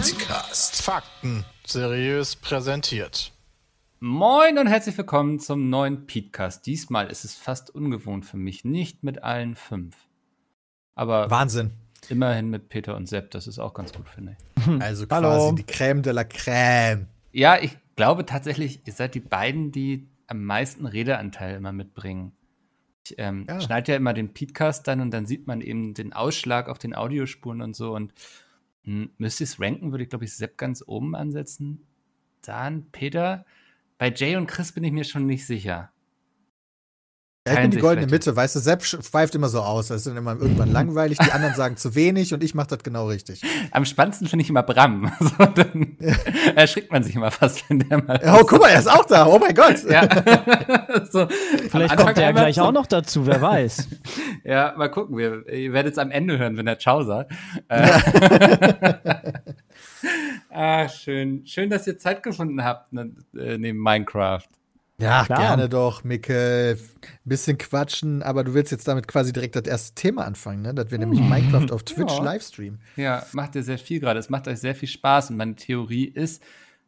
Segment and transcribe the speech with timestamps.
[0.00, 0.82] Petecast.
[0.82, 3.32] Fakten seriös präsentiert.
[4.02, 6.66] Moin und herzlich willkommen zum neuen Podcast.
[6.66, 9.94] Diesmal ist es fast ungewohnt für mich, nicht mit allen fünf.
[10.94, 11.72] Aber Wahnsinn.
[12.08, 14.66] immerhin mit Peter und Sepp, das ist auch ganz gut, finde ich.
[14.80, 15.28] Also Hallo.
[15.28, 17.06] quasi die Crème de la Crème.
[17.32, 22.32] Ja, ich glaube tatsächlich, ihr seid die beiden, die am meisten Redeanteil immer mitbringen.
[23.04, 23.60] Ich ähm, Ja.
[23.60, 26.94] schneide ja immer den Podcast dann und dann sieht man eben den Ausschlag auf den
[26.94, 27.94] Audiospuren und so.
[27.94, 28.14] Und
[28.84, 31.86] mh, müsste ich es ranken, würde ich, glaube ich, Sepp ganz oben ansetzen.
[32.40, 33.44] Dann Peter.
[34.00, 35.90] Bei Jay und Chris bin ich mir schon nicht sicher.
[37.46, 39.88] Ja, ich bin die goldene Mitte, weißt du, Sepp schweift immer so aus.
[39.88, 42.82] Das ist dann immer irgendwann langweilig, die anderen sagen zu wenig und ich mache das
[42.82, 43.42] genau richtig.
[43.72, 45.12] Am spannendsten finde ich immer Bram.
[45.20, 45.98] So, dann
[46.56, 48.20] erschrickt man sich immer fast, wenn der mal.
[48.24, 49.26] Oh, guck mal, er ist auch da.
[49.26, 49.84] Oh mein Gott.
[49.84, 50.02] Ja.
[51.10, 51.26] so,
[51.68, 53.86] Vielleicht kommt er ja gleich so- auch noch dazu, wer weiß.
[54.44, 55.18] Ja, mal gucken.
[55.18, 57.32] Wir, ihr werdet es am Ende hören, wenn der Ciao sagt.
[57.68, 58.00] Äh,
[60.50, 61.46] ah, schön.
[61.46, 64.42] Schön, dass ihr Zeit gefunden habt ne, äh, neben Minecraft.
[64.98, 65.38] Ja, Klar.
[65.38, 66.76] gerne doch, Micke.
[67.24, 70.74] Bisschen quatschen, aber du willst jetzt damit quasi direkt das erste Thema anfangen, ne?
[70.74, 72.22] Dass wir nämlich Minecraft auf Twitch Ja.
[72.22, 72.80] livestreamen.
[72.96, 74.20] Ja, macht ihr sehr viel gerade.
[74.20, 75.30] Es macht euch sehr viel Spaß.
[75.30, 76.42] Und meine Theorie ist,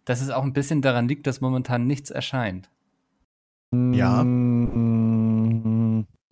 [0.05, 2.69] dass es auch ein bisschen daran liegt, dass momentan nichts erscheint.
[3.73, 4.23] Ja.
[4.23, 5.12] Mm,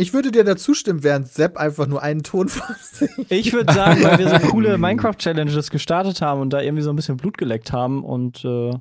[0.01, 2.49] Ich würde dir dazu stimmen, während Sepp einfach nur einen Ton
[2.93, 3.11] sich.
[3.29, 6.97] Ich würde sagen, weil wir so coole Minecraft-Challenges gestartet haben und da irgendwie so ein
[6.97, 8.73] bisschen Blut geleckt haben und äh,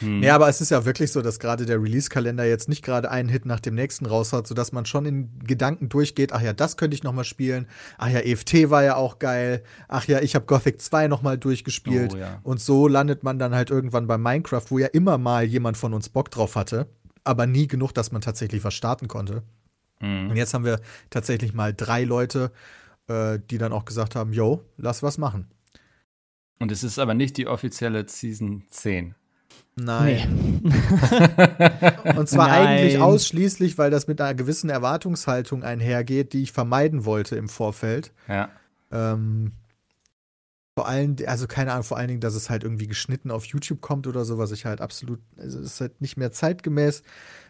[0.00, 0.22] Hm.
[0.22, 3.28] Ja, aber es ist ja wirklich so, dass gerade der Release-Kalender jetzt nicht gerade einen
[3.28, 6.94] Hit nach dem nächsten raushaut, sodass man schon in Gedanken durchgeht, ach ja, das könnte
[6.94, 7.66] ich noch mal spielen.
[7.98, 9.62] Ach ja, EFT war ja auch geil.
[9.88, 12.14] Ach ja, ich habe Gothic 2 noch mal durchgespielt.
[12.14, 12.40] Oh, ja.
[12.42, 15.94] Und so landet man dann halt irgendwann bei Minecraft, wo ja immer mal jemand von
[15.94, 16.86] uns Bock drauf hatte,
[17.24, 19.42] aber nie genug, dass man tatsächlich was starten konnte.
[20.00, 20.30] Hm.
[20.30, 20.80] Und jetzt haben wir
[21.10, 22.52] tatsächlich mal drei Leute,
[23.08, 25.48] äh, die dann auch gesagt haben, yo, lass was machen.
[26.58, 29.14] Und es ist aber nicht die offizielle Season 10.
[29.78, 30.60] Nein.
[30.62, 30.72] nee.
[32.16, 32.66] Und zwar Nein.
[32.66, 38.12] eigentlich ausschließlich, weil das mit einer gewissen Erwartungshaltung einhergeht, die ich vermeiden wollte im Vorfeld.
[38.26, 38.48] Ja.
[38.90, 39.52] Ähm,
[40.74, 43.82] vor allem, also keine Ahnung, vor allen Dingen, dass es halt irgendwie geschnitten auf YouTube
[43.82, 47.02] kommt oder so, was ich halt absolut, also es ist halt nicht mehr zeitgemäß.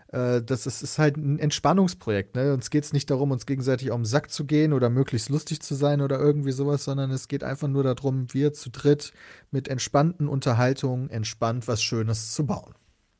[0.09, 2.37] Äh, das ist, ist halt ein Entspannungsprojekt.
[2.37, 2.53] Ne?
[2.53, 5.61] Uns geht es nicht darum, uns gegenseitig auf den Sack zu gehen oder möglichst lustig
[5.61, 9.13] zu sein oder irgendwie sowas, sondern es geht einfach nur darum, wir zu dritt
[9.51, 12.75] mit entspannten Unterhaltungen entspannt was Schönes zu bauen.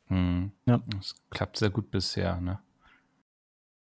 [0.07, 0.53] Hm.
[0.67, 0.81] Ja.
[0.97, 2.61] Das klappt sehr gut bisher, ne?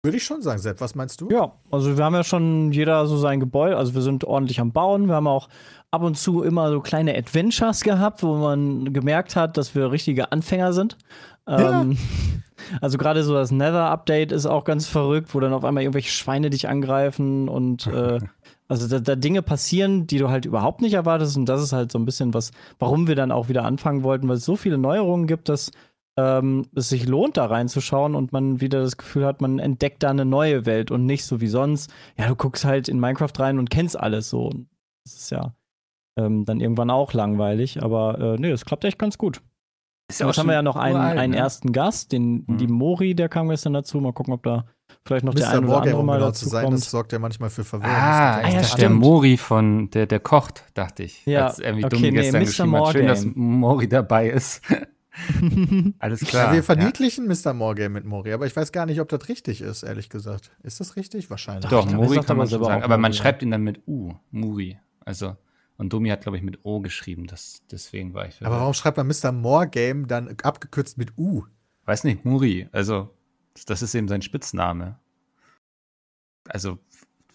[0.06, 1.30] Würde ich schon sagen, Sepp, was meinst du?
[1.30, 4.74] Ja, also wir haben ja schon jeder so sein Gebäude, also wir sind ordentlich am
[4.74, 5.08] Bauen.
[5.08, 5.48] Wir haben auch
[5.92, 10.34] ab und zu immer so kleine Adventures gehabt, wo man gemerkt hat, dass wir richtige
[10.34, 10.98] Anfänger sind.
[11.48, 11.82] Ja.
[11.82, 11.98] Ähm,
[12.82, 16.50] also gerade so das Nether-Update ist auch ganz verrückt, wo dann auf einmal irgendwelche Schweine
[16.50, 18.20] dich angreifen und äh,
[18.68, 21.38] also da, da Dinge passieren, die du halt überhaupt nicht erwartest.
[21.38, 24.28] Und das ist halt so ein bisschen was, warum wir dann auch wieder anfangen wollten,
[24.28, 25.72] weil es so viele Neuerungen gibt, dass
[26.18, 30.12] ähm, es sich lohnt, da reinzuschauen und man wieder das Gefühl hat, man entdeckt da
[30.12, 31.92] eine neue Welt und nicht so wie sonst.
[32.18, 34.52] Ja, du guckst halt in Minecraft rein und kennst alles so.
[35.06, 35.56] Das ist ja
[36.18, 39.42] ähm, dann irgendwann auch langweilig, aber äh, nee, das klappt echt ganz gut.
[40.14, 41.38] Ist Jetzt haben wir ja noch einen, uralt, einen ne?
[41.38, 42.58] ersten Gast, den Mhm.
[42.58, 44.00] die Mori, der kam gestern dazu.
[44.00, 44.66] Mal gucken, ob da
[45.06, 45.52] vielleicht noch der Mr.
[45.58, 46.78] eine oder andere um mal genau dazu zu sein, kommt.
[46.78, 47.96] das sorgt ja manchmal für Verwirrung.
[47.96, 48.90] Ah, ich ja, der.
[48.90, 51.26] Mori von, der, der kocht, dachte ich.
[51.26, 52.46] Ja, Als irgendwie okay, Dummi nee, gestern Mr.
[52.46, 52.92] geschrieben hat.
[52.92, 53.26] Schön, dass.
[53.34, 54.62] Mori dabei ist.
[56.00, 56.48] Alles klar.
[56.48, 57.54] ja, wir verniedlichen Mr.
[57.54, 60.52] Morgame mit Mori, aber ich weiß gar nicht, ob das richtig ist, ehrlich gesagt.
[60.64, 61.30] Ist das richtig?
[61.30, 61.70] Wahrscheinlich.
[61.70, 62.84] Doch, glaub, Mori kann man selber sagen.
[62.84, 63.18] Aber man ja.
[63.18, 64.14] schreibt ihn dann mit U.
[64.32, 64.80] Muri.
[65.06, 65.36] Also,
[65.84, 67.28] und Domi hat, glaube ich, mit O geschrieben.
[67.28, 69.32] Das, deswegen war ich Aber warum schreibt man Mr.
[69.32, 71.44] Morgame dann abgekürzt mit U?
[71.86, 72.68] Weiß nicht, Muri.
[72.72, 73.10] Also,
[73.68, 74.98] das ist eben sein Spitzname.
[76.48, 76.80] Also,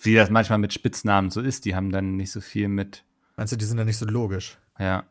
[0.00, 3.05] wie das manchmal mit Spitznamen so ist, die haben dann nicht so viel mit,
[3.37, 4.58] Meinst du, die sind dann nicht so logisch?
[4.78, 5.05] ja.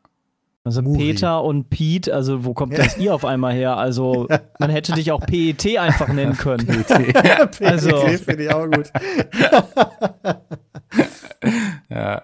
[0.64, 0.98] Also Muri.
[1.14, 3.78] Peter und Pete, also wo kommt das I auf einmal her?
[3.78, 4.28] Also
[4.60, 6.68] man hätte dich auch PET einfach nennen können.
[7.62, 8.92] Also- PET finde ich auch gut.
[11.90, 12.22] ja.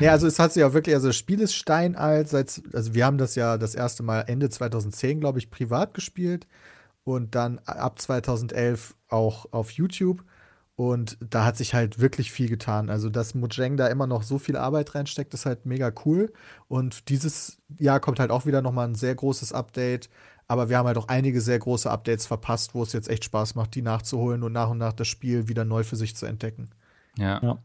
[0.00, 3.04] Ja, also es hat sich auch wirklich, also das Spiel ist steinalt, seit, also wir
[3.04, 6.46] haben das ja das erste Mal Ende 2010, glaube ich, privat gespielt
[7.04, 10.24] und dann ab 2011 auch auf YouTube
[10.76, 12.88] und da hat sich halt wirklich viel getan.
[12.88, 16.32] Also, dass Mojang da immer noch so viel Arbeit reinsteckt, ist halt mega cool
[16.68, 20.08] und dieses Jahr kommt halt auch wieder noch mal ein sehr großes Update.
[20.46, 23.54] Aber wir haben halt auch einige sehr große Updates verpasst, wo es jetzt echt Spaß
[23.54, 26.70] macht, die nachzuholen und nach und nach das Spiel wieder neu für sich zu entdecken.
[27.18, 27.40] Ja.
[27.42, 27.58] Ja.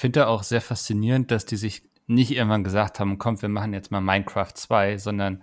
[0.00, 3.90] Finde auch sehr faszinierend, dass die sich nicht irgendwann gesagt haben, komm, wir machen jetzt
[3.90, 5.42] mal Minecraft 2, sondern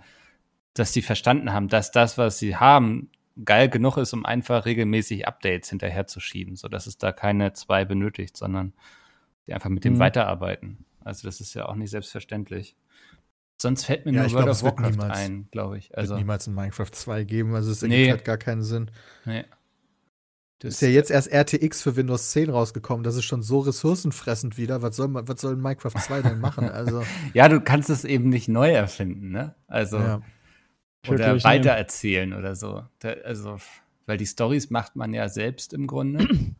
[0.74, 3.08] dass die verstanden haben, dass das, was sie haben,
[3.44, 8.72] geil genug ist, um einfach regelmäßig Updates hinterherzuschieben, sodass es da keine zwei benötigt, sondern
[9.46, 9.98] die einfach mit dem Mhm.
[10.00, 10.84] weiterarbeiten.
[11.04, 12.74] Also das ist ja auch nicht selbstverständlich.
[13.62, 15.96] Sonst fällt mir Ja, nur World glaub, of wird Warcraft niemals- ein, glaube ich.
[15.96, 18.10] Also Also, niemals ein Minecraft 2 geben, also es ergibt Nee.
[18.10, 18.90] halt gar keinen Sinn.
[19.24, 19.44] nee.
[20.60, 24.58] Das Ist ja jetzt erst RTX für Windows 10 rausgekommen, das ist schon so ressourcenfressend
[24.58, 24.82] wieder.
[24.82, 26.68] Was soll, man- was soll Minecraft 2 denn machen?
[26.68, 29.54] Also, ja, du kannst es eben nicht neu erfinden, ne?
[29.68, 30.20] Also, ja.
[31.08, 32.82] oder weitererzählen oder so.
[32.98, 33.58] Da, also,
[34.06, 36.26] weil die Stories macht man ja selbst im Grunde.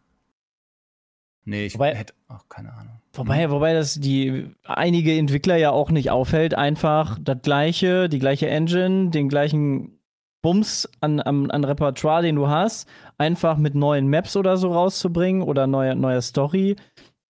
[1.45, 3.01] nee, ich Wobei- hätte auch keine Ahnung.
[3.15, 8.47] Wobei, wobei das die einige Entwickler ja auch nicht auffällt, einfach das gleiche, die gleiche
[8.49, 9.98] Engine, den gleichen
[10.43, 12.89] Bums an, an, an Repertoire, den du hast,
[13.19, 16.77] einfach mit neuen Maps oder so rauszubringen oder neuer neuer Story.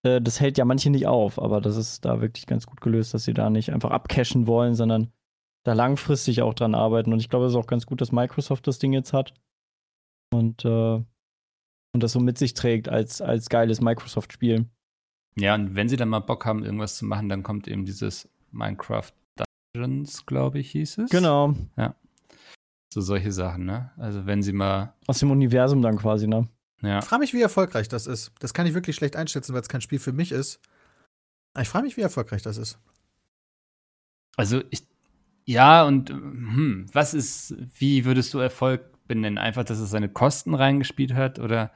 [0.03, 3.15] Äh, das hält ja manche nicht auf, aber das ist da wirklich ganz gut gelöst,
[3.15, 5.13] dass sie da nicht einfach abcashen wollen, sondern
[5.65, 7.13] da langfristig auch dran arbeiten.
[7.13, 9.35] Und ich glaube, es ist auch ganz gut, dass Microsoft das Ding jetzt hat.
[10.31, 11.03] Und, äh,
[11.95, 14.67] und das so mit sich trägt als, als geiles Microsoft-Spiel.
[15.37, 18.29] Ja, und wenn sie dann mal Bock haben, irgendwas zu machen, dann kommt eben dieses
[18.51, 19.13] Minecraft
[19.75, 21.11] Dungeons, glaube ich, hieß es.
[21.11, 21.55] Genau.
[22.93, 23.91] So solche Sachen, ne?
[23.97, 26.49] Also wenn sie mal, Aus dem Universum dann quasi, ne?
[26.83, 27.01] ja.
[27.01, 28.33] Ich frage mich, wie erfolgreich das ist.
[28.41, 30.61] Das kann ich wirklich schlecht einschätzen, weil es kein Spiel für mich ist.
[31.53, 32.79] Aber ich frage mich, wie erfolgreich das ist.
[34.37, 34.87] Also ich,
[35.45, 39.39] ja, und hm, was ist, wie würdest du Erfolg benennen?
[39.39, 41.73] Einfach, dass es seine Kosten reingespielt hat oder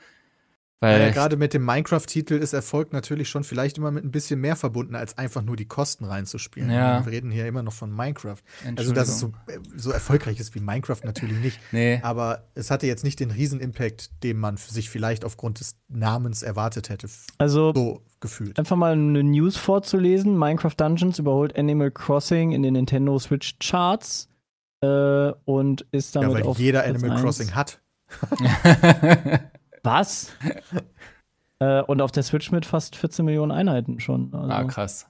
[0.83, 4.41] weil Weil gerade mit dem Minecraft-Titel ist Erfolg natürlich schon vielleicht immer mit ein bisschen
[4.41, 6.71] mehr verbunden, als einfach nur die Kosten reinzuspielen.
[6.71, 7.05] Ja.
[7.07, 8.39] Wir reden hier immer noch von Minecraft.
[8.77, 11.59] Also, dass es so, äh, so erfolgreich ist wie Minecraft natürlich nicht.
[11.73, 15.77] Nee, Aber es hatte jetzt nicht den Riesen-Impact, den man für sich vielleicht aufgrund des
[15.89, 17.07] Namens erwartet hätte.
[17.39, 18.59] Also So gefühlt.
[18.59, 20.37] einfach mal eine News vorzulesen.
[20.37, 24.29] Minecraft Dungeons überholt Animal Crossing in den Nintendo Switch Charts
[24.81, 27.21] äh, und ist Ja, damit weil auf jeder Platz Animal eins.
[27.23, 27.81] Crossing hat.
[29.83, 30.33] Was?
[31.59, 34.33] äh, und auf der Switch mit fast 14 Millionen Einheiten schon.
[34.35, 35.09] Also, ah, krass.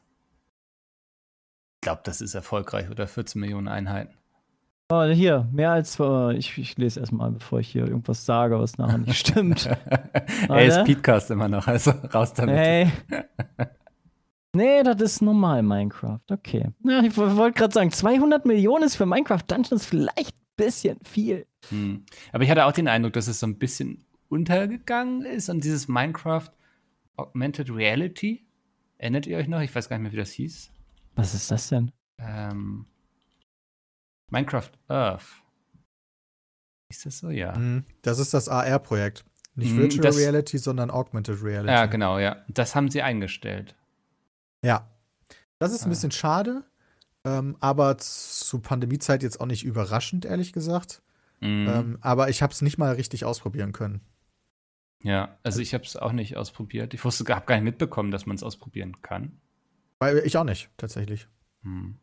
[1.77, 4.15] Ich glaube, das ist erfolgreich oder 14 Millionen Einheiten.
[4.91, 5.99] oh, hier, mehr als.
[5.99, 9.69] Äh, ich, ich lese erstmal, bevor ich hier irgendwas sage, was nachher nicht stimmt.
[10.49, 10.81] Ey, ist.
[10.81, 12.57] Speedcast immer noch, also raus damit.
[12.57, 12.93] Hey.
[14.55, 16.21] Nee, das ist normal Minecraft.
[16.31, 16.69] Okay.
[16.85, 21.47] Ja, ich wollte gerade sagen, 200 Millionen ist für Minecraft Dungeons vielleicht ein bisschen viel.
[21.71, 22.05] Hm.
[22.33, 25.88] Aber ich hatte auch den Eindruck, dass es so ein bisschen untergegangen ist und dieses
[25.88, 26.49] Minecraft
[27.17, 28.44] Augmented Reality.
[28.99, 29.61] Erinnert ihr euch noch?
[29.61, 30.70] Ich weiß gar nicht mehr, wie das hieß.
[31.14, 31.93] Was ist das denn?
[32.19, 32.87] Ähm,
[34.31, 35.26] Minecraft Earth.
[36.88, 37.31] Ist das so?
[37.31, 37.56] Ja.
[37.56, 37.84] Mhm.
[38.02, 39.25] Das ist das AR-Projekt.
[39.55, 41.70] Nicht Mhm, Virtual das- Reality, sondern Augmented Reality.
[41.73, 42.43] Ja, genau, ja.
[42.49, 43.75] Das haben sie eingestellt.
[44.64, 44.88] Ja.
[45.58, 45.88] Das ist ein Ah.
[45.90, 46.64] bisschen schade,
[47.25, 51.02] ähm, aber zu Pandemiezeit jetzt auch nicht überraschend, ehrlich gesagt.
[51.40, 51.67] Mhm.
[51.69, 54.00] Ähm, aber ich habe es nicht mal richtig ausprobieren können.
[55.03, 56.95] Ja, also ich habe es auch nicht ausprobiert.
[56.95, 59.33] Ich wusste, habe gar nicht mitbekommen, dass man es ausprobieren kann.
[59.99, 61.29] Weil ich auch nicht, tatsächlich.
[61.63, 61.97] Hm.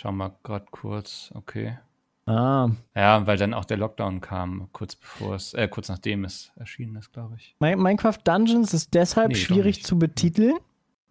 [0.00, 1.78] Schau mal gerade kurz, okay.
[2.26, 6.52] Ah, Ja, weil dann auch der Lockdown kam, kurz bevor es, äh, kurz nachdem es
[6.56, 7.54] erschienen ist, glaube ich.
[7.60, 10.56] Mi- Minecraft Dungeons ist deshalb Nee, schwierig zu betiteln,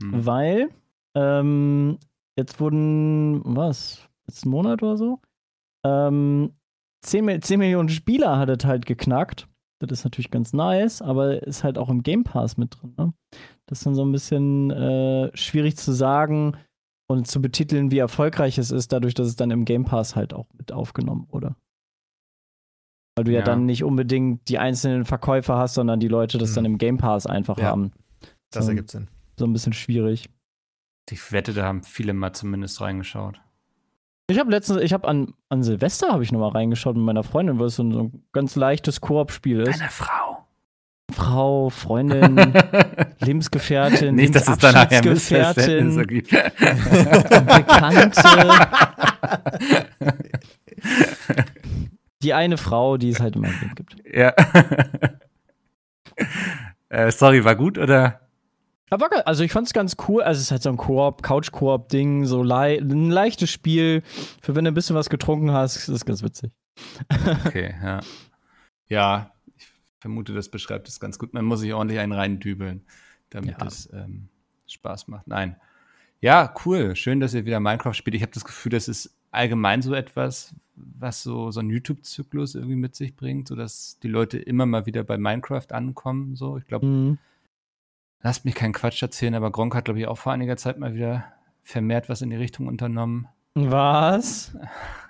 [0.01, 0.25] Hm.
[0.25, 0.69] weil
[1.15, 1.99] ähm,
[2.35, 5.21] jetzt wurden, was, letzten Monat oder so,
[5.83, 6.51] ähm,
[7.01, 9.47] 10, Mi- 10 Millionen Spieler hat es halt geknackt.
[9.87, 12.93] Das ist natürlich ganz nice, aber ist halt auch im Game Pass mit drin.
[12.97, 13.13] Ne?
[13.65, 16.55] Das ist dann so ein bisschen äh, schwierig zu sagen
[17.07, 20.33] und zu betiteln, wie erfolgreich es ist, dadurch, dass es dann im Game Pass halt
[20.33, 21.55] auch mit aufgenommen wurde.
[23.15, 23.45] Weil du ja, Ja.
[23.45, 26.55] dann nicht unbedingt die einzelnen Verkäufer hast, sondern die Leute das Hm.
[26.55, 27.65] dann im Game Pass einfach Ja.
[27.65, 27.91] haben.
[28.51, 28.71] Das So.
[28.71, 29.07] ergibt Sinn.
[29.37, 30.29] So ein bisschen schwierig.
[31.11, 33.41] Ich wette, da haben viele mal zumindest reingeschaut.
[34.27, 37.23] Ich habe letztens, ich habe an, an Silvester habe ich noch mal reingeschaut mit meiner
[37.23, 39.81] Freundin, weil es so ein, so ein ganz leichtes Koop-Spiel ist.
[39.81, 40.47] Eine Frau.
[41.11, 42.53] Frau, Freundin,
[43.19, 46.31] Lebensgefährtin, Nicht, dass es da nachher Missverständnisse gibt.
[46.31, 48.11] Bekannte.
[52.23, 53.97] Die eine Frau, die es halt immer gibt.
[54.11, 54.33] ja.
[56.89, 58.21] äh, sorry, war gut oder?
[58.97, 60.21] Ge- also ich fand es ganz cool.
[60.23, 64.01] Also es ist halt so ein Koop, Couch-Koop-Ding, so lei ein leichtes Spiel.
[64.41, 66.51] Für wenn du ein bisschen was getrunken hast, ist das ganz witzig.
[67.45, 67.99] Okay, ja.
[68.89, 69.67] Ja, ich
[69.99, 71.33] vermute, das beschreibt es ganz gut.
[71.33, 72.81] Man muss sich ordentlich einen reindübeln,
[73.29, 73.67] damit Ja.
[73.67, 74.27] es ähm,
[74.67, 75.27] Spaß macht.
[75.27, 75.55] Nein.
[76.21, 76.95] Ja, cool.
[76.95, 78.15] Schön, dass ihr wieder Minecraft spielt.
[78.15, 82.75] Ich habe das Gefühl, das ist allgemein so etwas, was so, so ein YouTube-Zyklus irgendwie
[82.75, 86.35] mit sich bringt, sodass die Leute immer mal wieder bei Minecraft ankommen.
[86.35, 87.17] So, ich glaube, Mhm.
[88.23, 90.95] Lasst mich keinen Quatsch erzählen, aber Gronk hat, glaube ich, auch vor einiger Zeit mal
[90.95, 91.25] wieder
[91.61, 93.27] vermehrt was in die Richtung unternommen.
[93.53, 94.55] Was?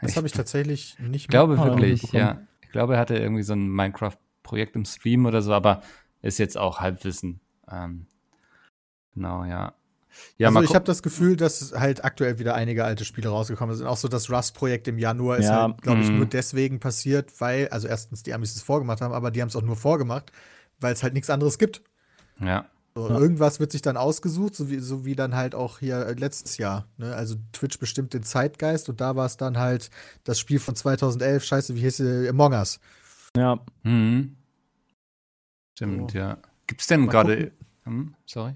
[0.02, 2.42] Das habe ich tatsächlich nicht Ich glaube wirklich, ja.
[2.62, 5.82] Ich glaube, er hatte irgendwie so ein Minecraft-Projekt im Stream oder so, aber
[6.22, 7.40] ist jetzt auch Halbwissen.
[7.72, 8.08] Ähm,
[9.14, 9.74] genau, ja.
[10.38, 13.88] Ja, also ich habe das Gefühl, dass halt aktuell wieder einige alte Spiele rausgekommen sind.
[13.88, 15.64] Auch so das Rust-Projekt im Januar ist Ja.
[15.64, 16.18] halt, glaube ich, Mhm.
[16.18, 19.56] nur deswegen passiert, weil, also erstens die Amis es vorgemacht haben, aber die haben es
[19.56, 20.32] auch nur vorgemacht,
[20.80, 21.82] weil es halt nichts anderes gibt.
[22.40, 22.66] Ja,
[22.96, 23.18] So, Ja.
[23.18, 26.58] Irgendwas wird sich dann ausgesucht, so wie, so wie dann halt auch hier äh, letztes
[26.58, 26.88] Jahr.
[26.98, 27.16] Ne?
[27.16, 29.90] Also Twitch bestimmt den Zeitgeist und da war es dann halt
[30.24, 32.80] das Spiel von 2011, scheiße, wie hieß es, Among Us.
[33.36, 33.60] Ja.
[33.84, 34.36] mhm.
[35.76, 36.18] Stimmt, So.
[36.18, 36.38] ja.
[36.68, 37.52] Gibt's denn gerade.
[37.86, 38.54] Hm, sorry.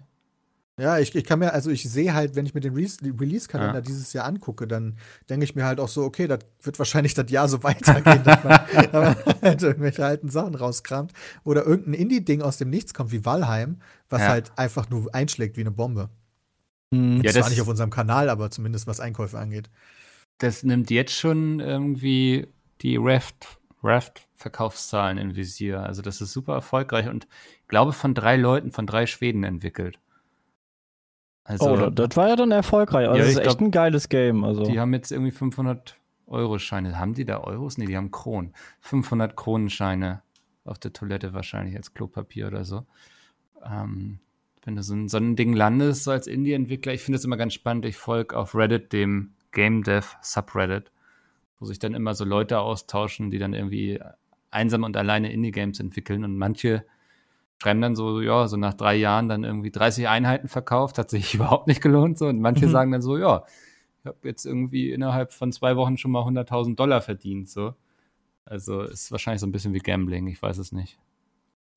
[0.80, 3.76] Ja, ich, ich kann mir, also ich sehe halt, wenn ich mir den Re Release-Kalender
[3.80, 3.82] Ja.
[3.82, 7.32] dieses Jahr angucke, dann denke ich mir halt auch so, okay, das wird wahrscheinlich das
[7.32, 8.60] Jahr so weitergehen, dass man,
[8.92, 11.14] man halt irgendwelche alten Sachen rauskramt.
[11.44, 14.28] Oder irgendein Indie-Ding aus dem Nichts kommt, wie Valheim, was Ja.
[14.28, 16.10] halt einfach nur einschlägt wie eine Bombe.
[16.92, 17.22] Mhm.
[17.22, 19.72] Ja, Zwar nicht auf unserem Kanal, aber zumindest was Einkäufe angeht.
[20.38, 22.48] Das nimmt jetzt schon irgendwie
[22.82, 25.82] die Raft, Raft-Verkaufszahlen in Visier.
[25.82, 27.28] Also, das ist super erfolgreich und
[27.64, 29.98] ich glaube von drei Leuten, von drei Schweden entwickelt.
[31.48, 33.08] Also, oh, das, war ja dann erfolgreich.
[33.08, 34.44] Also Ja, das ist echt glaub, ein geiles Game.
[34.44, 34.64] Also.
[34.64, 35.96] Die haben jetzt irgendwie 500
[36.28, 37.00] Euro-Scheine.
[37.00, 37.78] Haben die da Euros?
[37.78, 38.54] Nee, die haben Kronen.
[38.82, 40.22] 500 Kronenscheine
[40.66, 42.86] auf der Toilette wahrscheinlich als Klopapier oder so.
[43.64, 44.20] Ähm,
[44.66, 47.38] wenn du so ein, so ein Ding landest, so als Indie-Entwickler, ich finde es immer
[47.38, 47.86] ganz spannend.
[47.86, 50.92] Ich folge auf Reddit dem Game Dev Subreddit,
[51.60, 54.02] wo sich dann immer so Leute austauschen, die dann irgendwie
[54.52, 56.84] einsam und alleine Indie-Games entwickeln und manche
[57.62, 61.34] schreiben dann so, ja, so nach drei Jahren dann irgendwie 30 Einheiten verkauft, hat sich
[61.36, 62.72] überhaupt nicht gelohnt so und manche Mhm.
[62.72, 63.44] sagen dann so, ja,
[64.02, 67.74] ich habe jetzt irgendwie innerhalb von zwei Wochen schon mal 100.000 Dollar verdient, so.
[68.46, 71.00] Also ist wahrscheinlich so ein bisschen wie Gambling, ich weiß es nicht.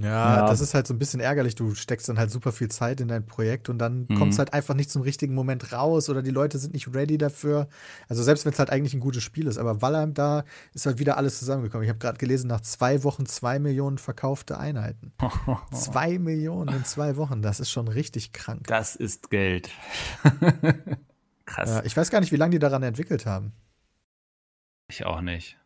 [0.03, 0.47] Ja, Ja.
[0.47, 1.55] das ist halt so ein bisschen ärgerlich.
[1.55, 4.15] Du steckst dann halt super viel Zeit in dein Projekt und dann Mhm.
[4.17, 7.19] kommt es halt einfach nicht zum richtigen Moment raus oder die Leute sind nicht ready
[7.19, 7.69] dafür.
[8.09, 9.59] Also selbst wenn es halt eigentlich ein gutes Spiel ist.
[9.59, 11.85] Aber Valheim, da ist halt wieder alles zusammengekommen.
[11.85, 15.13] Ich habe gerade gelesen, nach zwei Wochen zwei Millionen verkaufte Einheiten.
[15.73, 18.67] Zwei Millionen in zwei Wochen, das ist schon richtig krank.
[18.69, 19.71] Das ist Geld.
[21.47, 21.69] Krass.
[21.71, 23.53] Ja, ich weiß gar nicht, wie lange die daran entwickelt haben.
[24.89, 25.57] Ich auch nicht.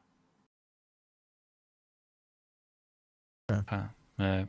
[3.51, 3.95] Ja.
[4.19, 4.47] Nee.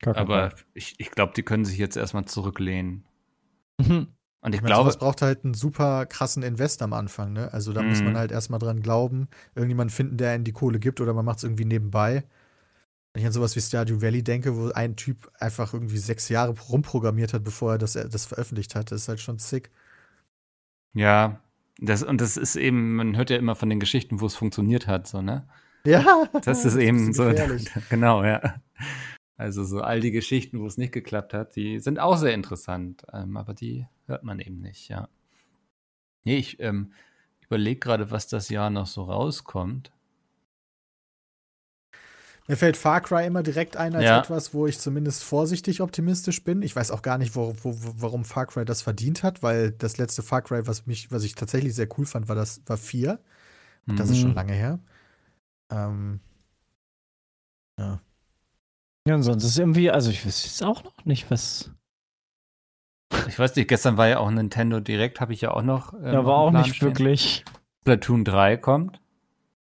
[0.00, 3.04] Gar kein Aber ich, ich glaube, die können sich jetzt erstmal zurücklehnen.
[3.78, 4.14] Problem.
[4.42, 7.52] Und ich Ich meine, glaube, sowas braucht halt einen super krassen Invest am Anfang, ne?
[7.52, 8.04] Also da muss Mhm.
[8.04, 11.38] man halt erstmal dran glauben, irgendjemanden finden, der einen die Kohle gibt oder man macht
[11.38, 12.24] es irgendwie nebenbei.
[13.14, 16.54] Wenn ich an sowas wie Stardew Valley denke, wo ein Typ einfach irgendwie sechs Jahre
[16.58, 19.70] rumprogrammiert hat, bevor er das, das veröffentlicht hat, das ist halt schon sick.
[20.94, 21.40] ja,
[21.78, 24.86] das, und das ist eben, man hört ja immer von den Geschichten, wo es funktioniert
[24.86, 25.48] hat, so, ne?
[25.84, 27.24] Ja, Das ist eben bisschen so.
[27.30, 27.70] gefährlich.
[27.88, 28.62] Genau, ja.
[29.36, 33.04] Also so all die Geschichten, wo es nicht geklappt hat, die sind auch sehr interessant,
[33.12, 35.08] ähm, aber die hört man eben nicht, ja.
[36.24, 36.92] Nee, ich ähm,
[37.40, 39.90] überlege gerade, was das Jahr noch so rauskommt.
[42.48, 44.18] Mir fällt Far Cry immer direkt ein als Ja.
[44.18, 46.62] etwas, wo ich zumindest vorsichtig optimistisch bin.
[46.62, 49.98] Ich weiß auch gar nicht, wo, wo, warum Far Cry das verdient hat, weil das
[49.98, 53.20] letzte Far Cry, was mich, was ich tatsächlich sehr cool fand, war das war 4.
[53.86, 54.22] Das ist Mhm.
[54.22, 54.80] schon lange her.
[55.70, 56.20] Ähm,
[57.78, 58.00] ja.
[59.08, 61.70] Ja, und sonst ist irgendwie, also ich weiß jetzt auch noch nicht, was.
[63.28, 65.94] Ich weiß nicht, gestern war ja auch Nintendo Direkt, habe ich ja auch noch.
[65.94, 66.88] ähm, Ja, war auch Plan nicht stehen.
[66.88, 67.44] wirklich.
[67.82, 69.00] Splatoon 3 kommt.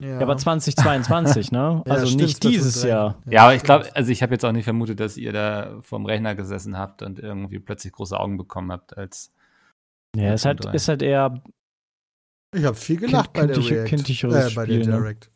[0.02, 1.82] Ja, aber 2022, ne?
[1.86, 2.88] Ja, Also stimmt, nicht dieses 3.
[2.88, 3.22] Jahr.
[3.28, 6.06] Ja, aber ich glaube, also ich habe jetzt auch nicht vermutet, dass ihr da vorm
[6.06, 9.32] Rechner gesessen habt und irgendwie plötzlich große Augen bekommen habt, als
[10.14, 10.76] Ja, ist halt, Splatoon 3.
[10.76, 11.42] ist halt eher.
[12.54, 13.88] Ich habe viel gelacht Kind- bei der kindliche- React.
[13.88, 14.92] kindlicheres äh, bei der Spiel, ne?
[14.98, 15.30] Direct.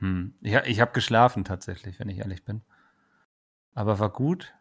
[0.00, 0.34] Hm.
[0.40, 2.62] Ich, ich habe geschlafen tatsächlich, wenn ich ehrlich bin.
[3.74, 4.52] Aber war gut.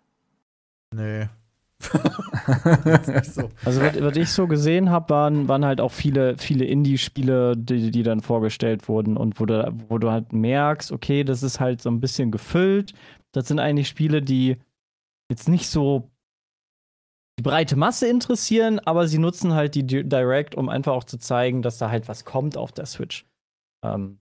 [0.94, 1.28] Nee.
[3.24, 3.50] So.
[3.64, 7.92] Also, was, was ich so gesehen habe, waren, waren halt auch viele, viele Indie-Spiele, die,
[7.92, 11.82] die dann vorgestellt wurden und wo du, wo du halt merkst, okay, das ist halt
[11.82, 12.94] so ein bisschen gefüllt.
[13.32, 14.58] Das sind eigentlich Spiele, die
[15.30, 16.10] jetzt nicht so
[17.40, 21.18] die breite Masse interessieren, aber sie nutzen halt die Di- Direct, um einfach auch zu
[21.18, 23.26] zeigen, dass da halt was kommt auf der Switch.
[23.84, 24.19] Ähm,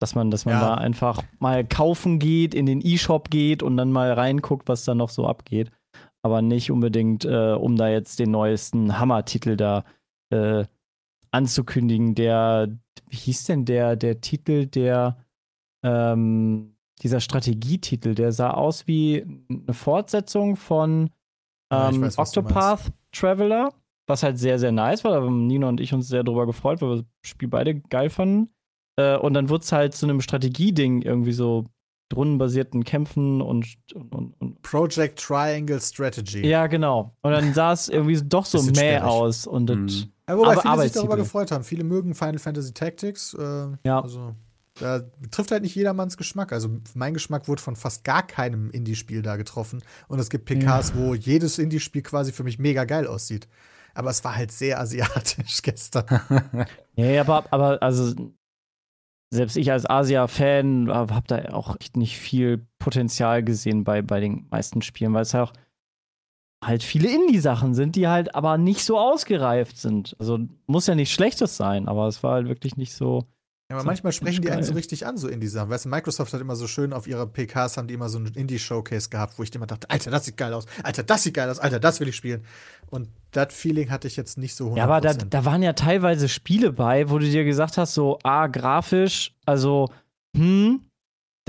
[0.00, 0.60] dass man, dass man Ja.
[0.60, 4.94] da einfach mal kaufen geht, in den E-Shop geht und dann mal reinguckt, was da
[4.94, 5.70] noch so abgeht.
[6.22, 9.84] Aber nicht unbedingt, äh, um da jetzt den neuesten Hammer-Titel da
[10.30, 10.64] äh,
[11.30, 12.14] anzukündigen.
[12.14, 12.68] Der,
[13.08, 15.16] wie hieß denn der, der Titel, der
[15.84, 21.10] ähm, dieser Strategietitel, der sah aus wie eine Fortsetzung von
[21.72, 23.72] Ja, ähm, weiß, was du Octopath Traveler,
[24.06, 25.12] was halt sehr, sehr nice war.
[25.12, 28.10] Da haben Nina und ich uns sehr drüber gefreut, weil wir das Spiel beide geil
[28.10, 28.50] fanden.
[28.98, 31.66] Äh, und dann wurde es halt zu einem Strategieding irgendwie so
[32.14, 36.46] rundenbasierten Kämpfen und, und, und, Project Triangle Strategy.
[36.46, 37.14] ja, genau.
[37.22, 40.12] Und dann sah es irgendwie doch so mäh aus und das, Mhm.
[40.28, 41.64] Ja, wobei Aber viele sich darüber gefreut haben.
[41.64, 43.34] Viele mögen Final Fantasy Tactics.
[43.34, 44.00] Äh, Ja.
[44.00, 44.34] Also,
[44.78, 45.00] da
[45.30, 46.52] trifft halt nicht jedermanns Geschmack.
[46.52, 49.82] Also, mein Geschmack wurde von fast gar keinem Indie-Spiel da getroffen.
[50.06, 53.48] Und es gibt PKs, wo jedes Indie-Spiel quasi für mich mega geil aussieht.
[53.94, 56.04] Aber es war halt sehr asiatisch gestern.
[56.94, 58.14] Ja, aber, aber also
[59.30, 64.46] selbst ich als Asia-Fan habe da auch echt nicht viel Potenzial gesehen bei, bei den
[64.50, 65.52] meisten Spielen, weil es ja auch
[66.64, 70.16] halt viele Indie-Sachen sind, die halt aber nicht so ausgereift sind.
[70.18, 73.26] Also muss ja nicht Schlechtes sein, aber es war halt wirklich nicht so.
[73.70, 75.68] Ja, aber So, manchmal sprechen die einen so richtig an, so Indie-Sachen.
[75.68, 78.32] Weißt du, Microsoft hat immer so schön auf ihrer PKs haben die immer so einen
[78.34, 81.50] Indie-Showcase gehabt, wo ich immer dachte, Alter, das sieht geil aus, Alter, das sieht geil
[81.50, 82.44] aus, Alter, das will ich spielen.
[82.88, 84.76] Und das Feeling hatte ich jetzt nicht so 100%.
[84.78, 88.18] Ja, aber da, da waren ja teilweise Spiele bei, wo du dir gesagt hast, so,
[88.22, 89.90] ah, grafisch, also,
[90.34, 90.80] hm,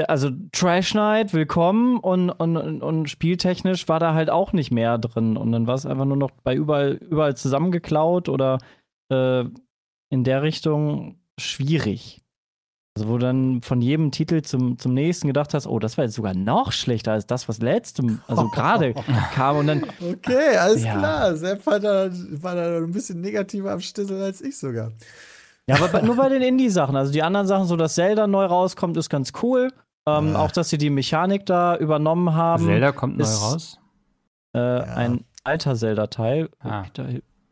[0.08, 4.98] also Trash Night, willkommen und, und, und, und spieltechnisch war da halt auch nicht mehr
[4.98, 5.38] drin.
[5.38, 8.60] Und dann war es einfach nur noch bei überall, überall zusammengeklaut oder
[9.10, 9.46] äh,
[10.10, 12.22] in der Richtung schwierig.
[12.98, 16.06] Also, wo du dann von jedem Titel zum, zum nächsten gedacht hast, oh, das war
[16.06, 18.94] jetzt sogar noch schlechter als das, was letztem, also gerade
[19.34, 20.98] kam und dann, Okay, alles Ja.
[20.98, 21.36] klar.
[21.36, 24.92] Sepp war da, war da ein bisschen negativer am Stissel als ich sogar.
[25.68, 26.96] Ja, aber bei, nur bei den Indie-Sachen.
[26.96, 29.72] Also die anderen Sachen, so dass Zelda neu rauskommt, ist ganz cool.
[30.08, 30.40] Ähm, Ja.
[30.40, 32.66] Auch, dass sie die Mechanik da übernommen haben.
[32.66, 33.80] Zelda kommt neu ist- raus.
[34.54, 36.50] Äh, Ein alter Zelda-Teil.
[36.60, 36.86] Ah.
[36.94, 37.06] Da,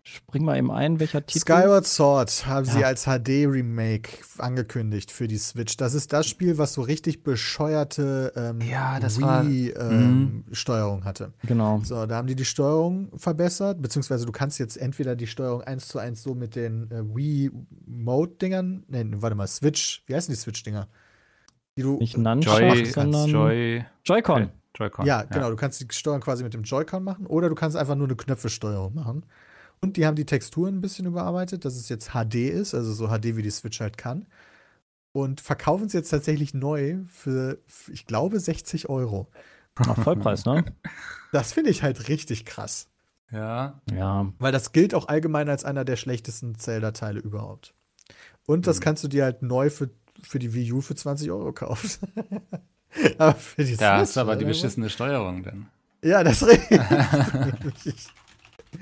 [0.08, 1.40] spring mal eben ein, welcher Titel.
[1.42, 2.88] Skyward Sword haben sie Ja.
[2.88, 5.76] als HD-Remake angekündigt für die Switch.
[5.78, 10.44] Das ist das Spiel, was so richtig bescheuerte ähm, Ja, das war- Mhm.
[10.48, 11.34] Wii-Steuerung hatte.
[11.44, 11.82] Genau.
[11.84, 15.88] So, da haben die die Steuerung verbessert, beziehungsweise du kannst jetzt entweder die Steuerung eins
[15.88, 20.88] zu eins so mit den äh, Wii-Mode-Dingern, nee, warte mal, Switch, wie heißen die Switch-Dinger?
[21.78, 24.50] Die du, Nicht Nunchuck, Joy, sondern Joy, Joy-Con.
[24.76, 25.06] Joy-Con.
[25.06, 27.96] Ja, genau, du kannst die Steuerung quasi mit dem Joy-Con machen oder du kannst einfach
[27.96, 29.24] nur eine Knöpfesteuerung machen.
[29.82, 33.08] Und die haben die Texturen ein bisschen überarbeitet, dass es jetzt HD ist, also so
[33.08, 34.26] HD, wie die Switch halt kann.
[35.12, 37.60] Und verkaufen es jetzt tatsächlich neu für,
[37.92, 39.28] ich glaube, 60 Euro.
[39.76, 40.66] Ach, Vollpreis, ne?
[41.32, 42.88] Das finde ich halt richtig krass.
[43.32, 43.82] Ja.
[43.92, 44.32] ja.
[44.40, 47.74] Weil das gilt auch allgemein als einer der schlechtesten Zelda-Teile überhaupt.
[48.46, 48.84] Und das Mhm.
[48.84, 49.90] kannst du dir halt neu für,
[50.22, 52.08] für die Wii U für 20 Euro kaufen.
[53.18, 55.68] aber für die Da hast Switch, du aber die beschissene Steuerung dann.
[56.04, 56.80] Ja, das richtig.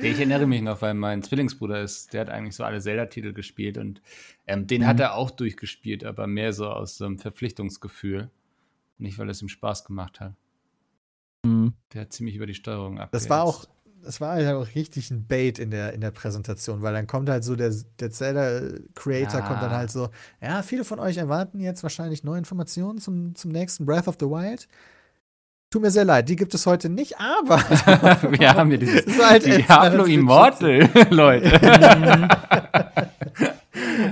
[0.02, 3.78] Ich erinnere mich noch, weil mein Zwillingsbruder ist, der hat eigentlich so alle Zelda-Titel gespielt
[3.78, 4.02] und
[4.48, 4.88] ähm, den Mhm.
[4.88, 8.30] hat er auch durchgespielt, aber mehr so aus so einem Verpflichtungsgefühl.
[8.98, 10.34] Nicht, weil es ihm Spaß gemacht hat.
[11.46, 11.74] Hm.
[11.94, 13.12] Der hat ziemlich über die Steuerung ab.
[13.12, 13.66] Das war auch,
[14.04, 17.30] das war halt auch richtig ein Bait in der, in der Präsentation, weil dann kommt
[17.30, 19.48] halt so der, der Zelda-Creator Ja.
[19.48, 20.10] kommt dann halt so,
[20.42, 24.26] ja, viele von euch erwarten jetzt wahrscheinlich neue Informationen zum, zum nächsten Breath of the
[24.28, 24.68] Wild.
[25.70, 27.58] Tut mir sehr leid, die gibt es heute nicht, aber
[28.40, 31.52] Wir haben hier dieses halt Diablo Immortal, Leute.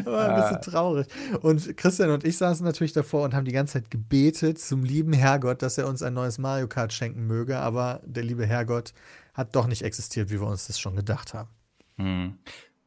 [0.05, 1.07] war ein bisschen traurig.
[1.41, 5.13] Und Christian und ich saßen natürlich davor und haben die ganze Zeit gebetet zum lieben
[5.13, 8.93] Herrgott, dass er uns ein neues Mario Kart schenken möge, aber der liebe Herrgott
[9.33, 11.49] hat doch nicht existiert, wie wir uns das schon gedacht haben.
[11.97, 12.37] Hm.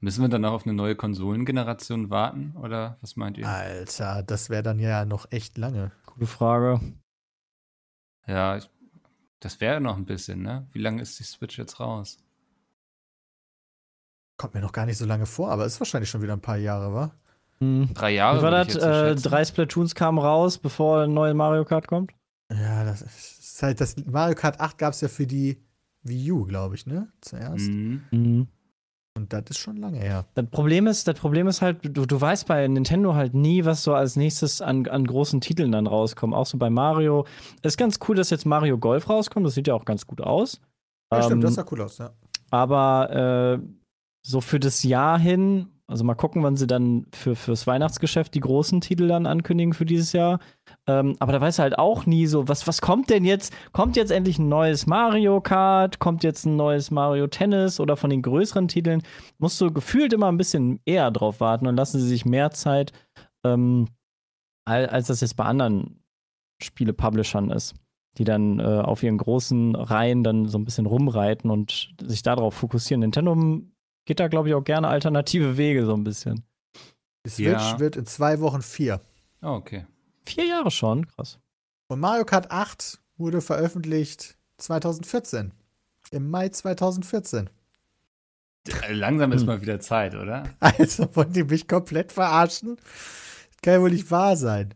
[0.00, 2.54] Müssen wir dann noch auf eine neue Konsolengeneration warten?
[2.60, 3.48] Oder was meint ihr?
[3.48, 5.92] Alter, das wäre dann ja noch echt lange.
[6.04, 6.80] Gute Frage.
[8.26, 8.68] Ja, ich,
[9.40, 10.66] das wäre noch ein bisschen, ne?
[10.72, 12.18] Wie lange ist die Switch jetzt raus?
[14.36, 16.58] Kommt mir noch gar nicht so lange vor, aber ist wahrscheinlich schon wieder ein paar
[16.58, 17.10] Jahre, wa?
[17.58, 17.88] Hm.
[17.94, 18.38] Drei Jahre.
[18.38, 18.74] Wie war das?
[18.74, 22.12] Äh, drei Splatoons kamen raus, bevor ein neues Mario Kart kommt?
[22.52, 25.62] Ja, das ist halt das Mario Kart 8 gab es ja für die
[26.02, 27.08] Wii U, glaube ich, ne?
[27.20, 27.68] Zuerst.
[27.68, 28.48] Mhm.
[29.16, 30.26] Und das ist schon lange her.
[30.34, 33.82] Das Problem ist, das Problem ist halt, du, du weißt bei Nintendo halt nie, was
[33.82, 36.34] so als nächstes an, an großen Titeln dann rauskommt.
[36.34, 37.26] Auch so bei Mario.
[37.62, 39.46] Es ist ganz cool, dass jetzt Mario Golf rauskommt.
[39.46, 40.60] Das sieht ja auch ganz gut aus.
[41.10, 42.10] Ja, stimmt, Ähm, das sah cool aus, ja.
[42.50, 43.66] Aber äh,
[44.22, 48.40] so für das Jahr hin, also mal gucken, wann sie dann für, fürs Weihnachtsgeschäft die
[48.40, 50.40] großen Titel dann ankündigen für dieses Jahr.
[50.86, 53.54] Ähm, aber da weiß halt auch nie so, was, was kommt denn jetzt?
[53.72, 55.98] Kommt jetzt endlich ein neues Mario Kart?
[56.00, 59.02] Kommt jetzt ein neues Mario Tennis oder von den größeren Titeln?
[59.38, 62.92] Musst du gefühlt immer ein bisschen eher drauf warten und lassen sie sich mehr Zeit,
[63.44, 63.86] ähm,
[64.64, 66.02] al- als das jetzt bei anderen
[66.60, 67.74] Spiele-Publishern ist
[68.18, 72.54] die dann äh, auf ihren großen Reihen dann so ein bisschen rumreiten und sich darauf
[72.54, 73.00] fokussieren.
[73.00, 73.36] Nintendo
[74.06, 76.42] geht da, glaube ich, auch gerne alternative Wege so ein bisschen.
[77.26, 77.78] Die Switch Ja.
[77.78, 79.00] wird in zwei Wochen vier.
[79.42, 79.84] Oh, okay.
[80.24, 81.38] Vier Jahre schon, krass.
[81.88, 85.52] Und Mario Kart 8 wurde veröffentlicht 2014.
[86.10, 87.50] Im Mai 2014.
[88.88, 89.46] Äh, Langsam ist Hm.
[89.46, 90.44] mal wieder Zeit, oder?
[90.60, 92.76] Also wollen die mich komplett verarschen?
[93.62, 94.74] kann ja wohl nicht wahr sein.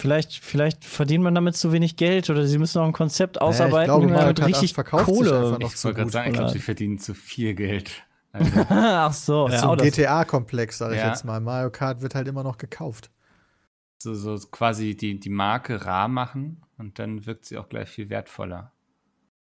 [0.00, 3.86] Vielleicht, vielleicht verdient man damit zu wenig Geld oder sie müssen noch ein Konzept ausarbeiten,
[3.86, 5.58] glaube, wie man Mario mit Kart 8 richtig Kohle.
[5.60, 7.90] Ich wollte gerade sagen, ich glaube, sie verdienen zu viel Geld.
[8.32, 11.08] Also, Ach so, Das ist ja, so auch ein GTA-Komplex, sag ich Ja.
[11.08, 11.40] jetzt mal.
[11.40, 13.10] Mario Kart wird halt immer noch gekauft.
[14.02, 18.10] so, so quasi die, die Marke rar machen und dann wirkt sie auch gleich viel
[18.10, 18.72] wertvoller.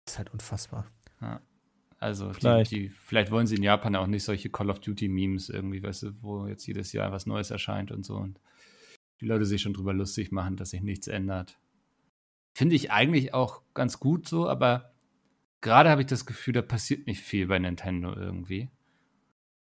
[0.05, 0.85] Das ist halt unfassbar.
[1.99, 2.69] Also Vielleicht.
[2.71, 5.81] Die, die, vielleicht wollen sie in Japan auch nicht solche Call of Duty Memes irgendwie,
[5.81, 8.39] weißt du, wo jetzt jedes Jahr was Neues erscheint und so und
[9.19, 11.57] die Leute sich schon drüber lustig machen, dass sich nichts ändert.
[12.53, 14.93] Finde ich eigentlich auch ganz gut so, aber
[15.67, 18.69] gerade habe ich das Gefühl, da passiert nicht viel bei Nintendo irgendwie.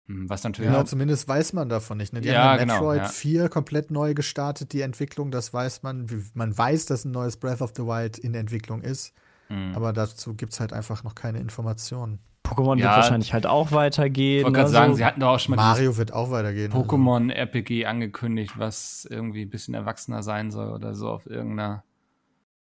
[0.07, 2.13] Hm, Was natürlich auch- zumindest weiß man davon nicht.
[2.13, 2.21] Ne?
[2.21, 3.07] Die Ja, haben ja genau, Metroid ja.
[3.07, 6.09] 4 komplett neu gestartet, die Entwicklung, das weiß man.
[6.11, 9.13] Wie- Man weiß, dass ein neues Breath of the Wild in Entwicklung ist,
[9.47, 9.73] hm.
[9.75, 12.19] aber dazu gibt es halt einfach noch keine Informationen.
[12.43, 12.85] Pokémon Ja.
[12.89, 14.43] wird wahrscheinlich halt auch ich weitergehen.
[14.43, 16.71] wollte gerade also- sagen, sie hatten doch auch schon mal Mario wird auch weitergehen.
[16.71, 16.83] also.
[16.85, 21.83] Pokémon RPG angekündigt, was irgendwie ein bisschen erwachsener sein soll oder so auf irgendeiner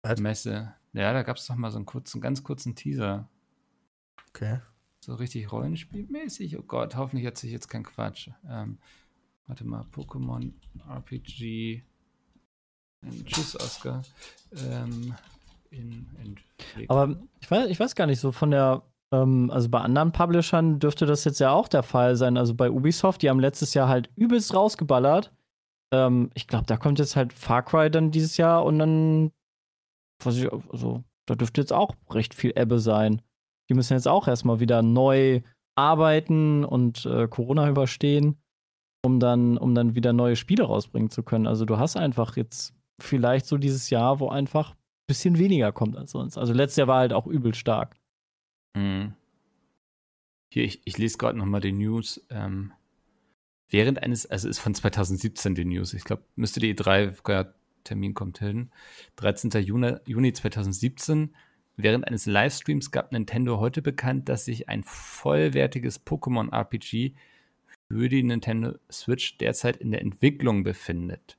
[0.03, 0.19] Was?
[0.19, 0.73] Messe.
[0.93, 3.27] Ja, da gab es doch mal so einen kurzen, ganz kurzen Teaser.
[4.29, 4.59] Okay.
[5.01, 6.57] So richtig Rollenspielmäßig.
[6.57, 8.29] Oh Gott, hoffentlich erzähle ich jetzt keinen Quatsch.
[8.47, 8.77] Ähm,
[9.47, 10.51] warte mal, Pokémon
[10.89, 11.83] RPG.
[13.03, 14.01] Ähm, Tschüss, Oscar.
[14.55, 15.15] Ähm,
[15.71, 16.89] in, Entwicklung.
[16.89, 20.79] Aber ich weiß, ich weiß gar nicht, so von der, ähm, also bei anderen Publishern
[20.79, 22.37] dürfte das jetzt ja auch der Fall sein.
[22.37, 25.31] Also bei Ubisoft, die haben letztes Jahr halt übelst rausgeballert.
[25.93, 29.31] Ähm, ich glaube, da kommt jetzt halt Far Cry dann dieses Jahr und dann,
[30.25, 33.21] weiß ich, also da dürfte jetzt auch recht viel Ebbe sein.
[33.69, 35.41] Die müssen jetzt auch erstmal wieder neu
[35.75, 38.37] arbeiten und äh, Corona überstehen,
[39.03, 41.47] um dann, um dann wieder neue Spiele rausbringen zu können.
[41.47, 44.77] Also du hast einfach jetzt vielleicht so dieses Jahr, wo einfach ein
[45.07, 46.37] bisschen weniger kommt als sonst.
[46.37, 47.95] Also letztes Jahr war halt auch übel stark.
[48.75, 49.13] Mhm.
[50.51, 52.25] Hier, ich, ich lese gerade nochmal die News.
[52.29, 52.73] Ähm,
[53.69, 55.93] während eines, also ist von 2017 die News.
[55.93, 57.53] Ich glaube, müsste die E3, ja,
[57.83, 58.71] Termin kommt hin.
[59.17, 59.51] 13.
[59.63, 61.35] Juni, Juni 2017.
[61.77, 67.13] Während eines Livestreams gab Nintendo heute bekannt, dass sich ein vollwertiges Pokémon-RPG
[67.87, 71.37] für die Nintendo Switch derzeit in der Entwicklung befindet.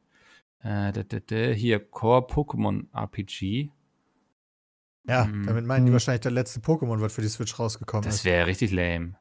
[0.62, 3.70] Äh, da, da, da, hier, Core Pokémon RPG.
[5.08, 5.46] Ja, Mhm.
[5.46, 8.70] damit meinen die wahrscheinlich der letzte Pokémon wird für die Switch rausgekommen Das wäre richtig
[8.70, 9.14] lame.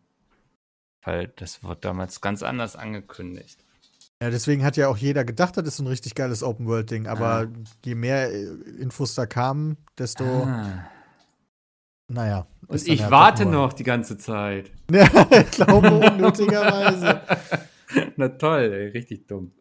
[1.04, 3.64] Weil das wurde damals ganz anders angekündigt.
[4.22, 7.08] Ja, deswegen hat ja auch jeder gedacht, das ist ein richtig geiles Open-World-Ding.
[7.08, 7.48] Aber Ah.
[7.86, 8.44] je mehr äh,
[8.80, 10.84] Infos da kamen, desto, Ah.
[12.10, 12.46] naja.
[12.68, 14.72] Und ich ja warte noch die ganze Zeit.
[14.92, 17.22] Ja, ich glaube unnötigerweise.
[18.18, 19.52] Na toll, ey, richtig dumm.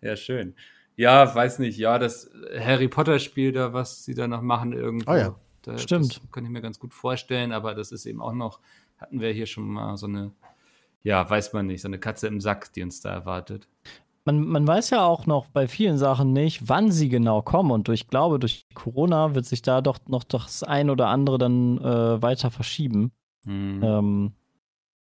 [0.00, 0.54] Ja, schön.
[0.96, 5.12] Ja, weiß nicht, ja, das Harry Potter-Spiel da, was sie da noch machen irgendwo.
[5.12, 5.34] Oh ja.
[5.62, 6.16] da, Stimmt.
[6.22, 8.58] Das kann ich mir ganz gut vorstellen, aber das ist eben auch noch,
[8.98, 10.32] hatten wir hier schon mal so eine,
[11.02, 13.68] ja, weiß man nicht, so eine Katze im Sack, die uns da erwartet.
[14.26, 17.70] Man, man weiß ja auch noch bei vielen Sachen nicht, wann sie genau kommen.
[17.70, 21.78] Und ich glaube, durch Corona wird sich da doch noch das ein oder andere dann
[21.78, 23.12] äh, weiter verschieben.
[23.46, 23.80] Hm.
[23.82, 24.32] Ähm,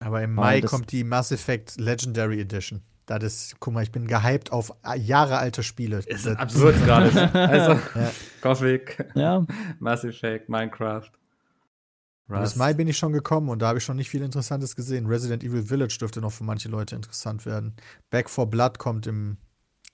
[0.01, 2.83] Aber im Mai kommt die Mass Effect Legendary Edition.
[3.07, 6.01] Das ist, guck mal, ich bin gehypt auf Jahre alte Spiele.
[6.01, 7.11] Ist Das- absurd gerade.
[7.33, 8.11] Also, Ja.
[8.43, 9.47] Gothic, ja,
[9.79, 11.11] Mass Effect, Minecraft.
[12.29, 12.57] Bis Rust.
[12.57, 15.07] Mai bin ich schon gekommen und da habe ich schon nicht viel Interessantes gesehen.
[15.07, 17.75] Resident Evil Village dürfte noch für manche Leute interessant werden.
[18.11, 19.39] Back for Blood kommt im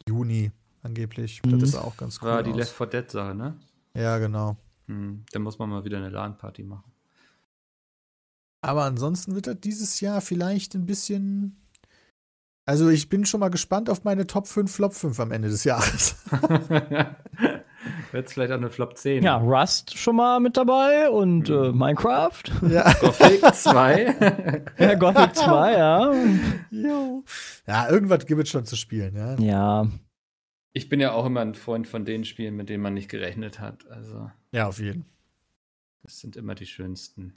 [0.09, 0.51] Juni
[0.83, 1.41] angeblich.
[1.45, 1.61] Mhm.
[1.61, 2.29] Das ist auch ganz cool.
[2.29, 2.57] War die aus.
[2.57, 3.57] Left 4 Dead Sache, ne?
[3.95, 4.57] Ja, genau.
[4.87, 5.25] Hm.
[5.33, 6.93] Dann muss man mal wieder eine LAN-Party machen.
[8.63, 11.61] Aber ansonsten wird das dieses Jahr vielleicht ein bisschen.
[12.67, 15.65] Also ich bin schon mal gespannt auf meine Top 5, Flop 5 am Ende des
[15.65, 16.17] Jahres.
[18.15, 19.25] Wird vielleicht auch eine Flop 10.
[19.25, 21.79] ja, Rust schon mal mit dabei und äh, Mhm.
[21.79, 22.43] Minecraft.
[22.71, 22.93] ja.
[23.01, 24.65] Gothic 2.
[24.79, 26.15] ja, Gothic 2, ja.
[26.71, 27.25] Jo.
[27.67, 29.35] ja, irgendwas gibt es schon zu spielen, ja.
[29.41, 29.89] Ja,
[30.73, 33.59] ich bin ja auch immer ein Freund von den Spielen, mit denen man nicht gerechnet
[33.59, 33.87] hat.
[33.91, 35.07] Also, Ja, auf jeden.
[36.05, 37.35] das sind immer die schönsten.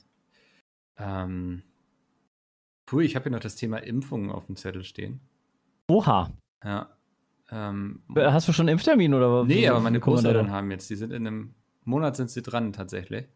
[0.99, 1.63] Ähm,
[2.85, 5.21] puh, ich habe hier noch das Thema Impfungen auf dem Zettel stehen.
[5.89, 6.31] oha.
[6.63, 6.89] Ja.
[7.49, 9.47] Ähm, Hast du schon einen Impftermin oder was?
[9.47, 11.53] nee, aber meine Großeltern haben jetzt, die sind in einem
[11.85, 13.27] Monat sind sie dran tatsächlich.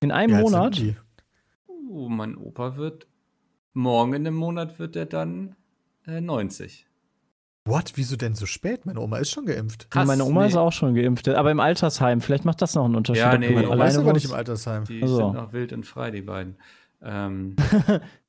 [0.00, 0.80] In einem alt Monat?
[1.68, 3.08] Uh, mein Opa wird,
[3.72, 5.56] morgen in einem Monat wird er dann
[6.06, 6.86] äh, 90.
[7.64, 7.92] What?
[7.96, 8.86] Wieso denn so spät?
[8.86, 9.90] Meine Oma ist schon geimpft.
[9.90, 10.48] Krass, Meine Oma nee.
[10.48, 12.20] ist auch schon geimpft, aber im Altersheim.
[12.20, 13.20] Vielleicht macht das noch einen Unterschied.
[13.22, 14.84] Ja, nee, meine Oma Alleine ist aber nicht im Altersheim.
[14.84, 15.16] Die Also.
[15.16, 16.56] sind noch wild und frei, die beiden.
[17.02, 17.56] Ähm,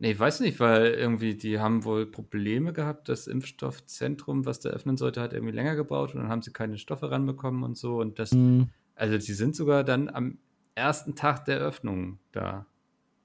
[0.00, 3.08] nee, ich weiß nicht, weil irgendwie die haben wohl Probleme gehabt.
[3.08, 6.78] Das Impfstoffzentrum, was da öffnen sollte, hat irgendwie länger gebraucht und dann haben sie keine
[6.78, 8.00] Stoffe ranbekommen und so.
[8.00, 8.68] Und das, Hm.
[8.96, 10.38] also sie sind sogar dann am
[10.74, 12.66] ersten Tag der Öffnung da.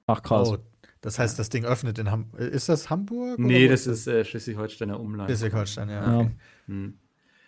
[0.06, 0.50] Ach krass.
[0.50, 0.58] Oh,
[1.00, 2.40] Das heißt, das Ding öffnet in Hamburg.
[2.40, 3.38] Ist das Hamburg?
[3.38, 5.30] Nee, das ist äh, Schleswig-Holsteiner Umland.
[5.30, 6.12] Schleswig-Holstein, ja.
[6.12, 6.18] Ja.
[6.20, 6.30] Okay.
[6.66, 6.98] Hm.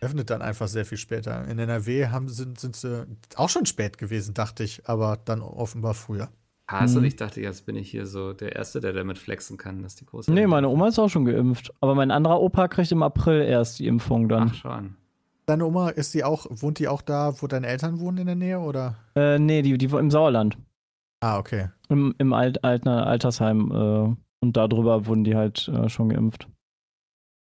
[0.00, 1.44] Öffnet dann einfach sehr viel später.
[1.48, 5.94] In NRW haben, sind, sind sie auch schon spät gewesen, dachte ich, aber dann offenbar
[5.94, 6.30] früher.
[6.68, 7.06] Krass, und Hm.
[7.06, 10.04] ich dachte, jetzt bin ich hier so der Erste, der damit flexen kann, dass die
[10.04, 10.30] große.
[10.30, 11.72] Nee, meine Oma ist auch schon geimpft.
[11.80, 14.50] Aber mein anderer Opa kriegt im April erst die Impfung dann.
[14.52, 14.96] Ach schon.
[15.46, 18.36] Deine Oma, ist die auch, wohnt die auch da, wo deine Eltern wohnen in der
[18.36, 18.96] Nähe, oder?
[19.16, 20.58] Äh, nee, die, die im Sauerland.
[21.20, 21.70] Ah, okay.
[21.88, 23.72] Im, im Alt, Altner, Altersheim.
[23.72, 26.48] Äh, und darüber wurden die halt äh, schon geimpft.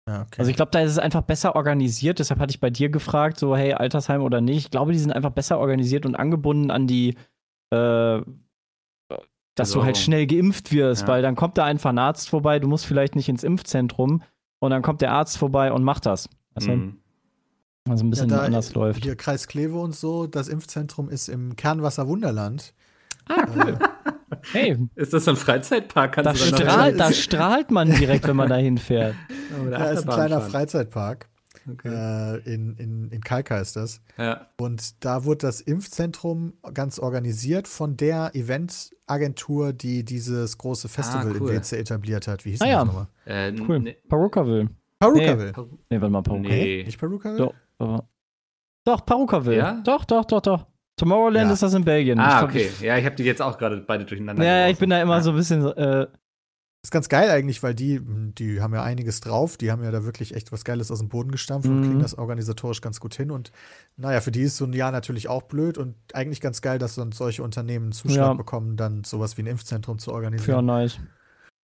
[0.08, 0.34] Ja, okay.
[0.38, 2.18] Also ich glaube, da ist es einfach besser organisiert.
[2.18, 4.64] Deshalb hatte ich bei dir gefragt, so hey, Altersheim oder nicht.
[4.64, 7.14] Ich glaube, die sind einfach besser organisiert und angebunden an die,
[7.72, 8.20] äh,
[9.54, 10.02] dass du halt Versorgung.
[10.04, 11.08] schnell geimpft wirst, Ja.
[11.08, 14.22] weil dann kommt da einfach ein Arzt vorbei, du musst vielleicht nicht ins Impfzentrum
[14.60, 16.28] und dann kommt der Arzt vorbei und macht das.
[16.54, 16.72] Weißt du?
[16.72, 16.96] Hm.
[17.88, 19.02] Also ein bisschen Ja, da- anders läuft.
[19.02, 22.74] Hier Kreis Kleve und so, das Impfzentrum ist im Kernwasser Wunderland.
[23.28, 23.78] Ah, cool.
[24.52, 26.16] Hey, Ist das so ein Freizeitpark?
[26.16, 29.14] da Kannst noch- strahlt, da strahlt man direkt, wenn man da hinfährt.
[29.70, 30.50] Ja, Da ist ein kleiner fahren.
[30.50, 31.28] Freizeitpark.
[31.70, 31.88] Okay.
[31.88, 34.00] Äh, in, in, in Kalka ist das.
[34.18, 34.46] Ja.
[34.60, 41.36] Und da wurde das Impfzentrum ganz organisiert von der Eventagentur, die dieses große Festival Ah,
[41.40, 41.50] cool.
[41.50, 42.44] in WC etabliert hat.
[42.44, 42.84] Wie hieß Ah, das ja.
[42.84, 43.06] nochmal?
[43.24, 43.80] Äh, Cool.
[43.80, 43.96] nee.
[44.08, 44.68] Perukaville.
[44.98, 45.52] Perukaville.
[45.90, 46.56] Nee, warte mal, Perukaville.
[46.78, 46.84] Nee.
[46.84, 47.52] Nicht Perukaville?
[47.78, 48.04] Doch,
[48.84, 49.56] Doch, Perukaville.
[49.56, 49.80] Ja?
[49.84, 50.66] Doch, doch, doch, doch.
[50.96, 51.52] Tomorrowland Ja.
[51.54, 52.18] ist das in Belgien.
[52.18, 52.70] Ah, Ich- okay.
[52.80, 54.44] Ja, ich habe die jetzt auch gerade beide durcheinander.
[54.44, 54.80] Ja, ja, ich geworfen.
[54.80, 55.20] bin da immer Ja.
[55.22, 55.64] so ein bisschen.
[55.66, 56.06] Äh,
[56.84, 59.56] ist ganz geil eigentlich, weil die, die haben ja einiges drauf.
[59.56, 61.82] Die haben ja da wirklich echt was Geiles aus dem Boden gestampft und Mhm.
[61.82, 63.30] kriegen das organisatorisch ganz gut hin.
[63.30, 63.52] Und
[63.96, 66.96] naja, für die ist so ein Jahr natürlich auch blöd und eigentlich ganz geil, dass
[66.96, 68.34] dann solche Unternehmen Zuschlag Ja.
[68.36, 70.62] bekommen, dann sowas wie ein Impfzentrum zu ja, organisieren.
[70.62, 70.98] nice.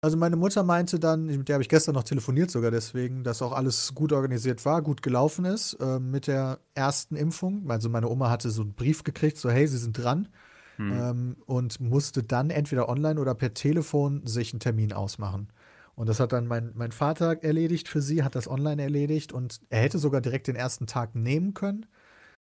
[0.02, 3.40] Also meine Mutter meinte dann, mit der habe ich gestern noch telefoniert sogar deswegen, dass
[3.40, 7.70] auch alles gut organisiert war, gut gelaufen ist äh, mit der ersten Impfung.
[7.70, 10.28] Also meine Oma hatte so einen Brief gekriegt, so hey, Sie sind dran
[10.76, 10.92] Hm.
[10.92, 15.48] ähm, und musste dann entweder online oder per Telefon sich einen Termin ausmachen.
[15.94, 19.60] Und das hat dann mein, mein Vater erledigt für sie, hat das online erledigt und
[19.70, 21.86] er hätte sogar direkt den ersten Tag nehmen können,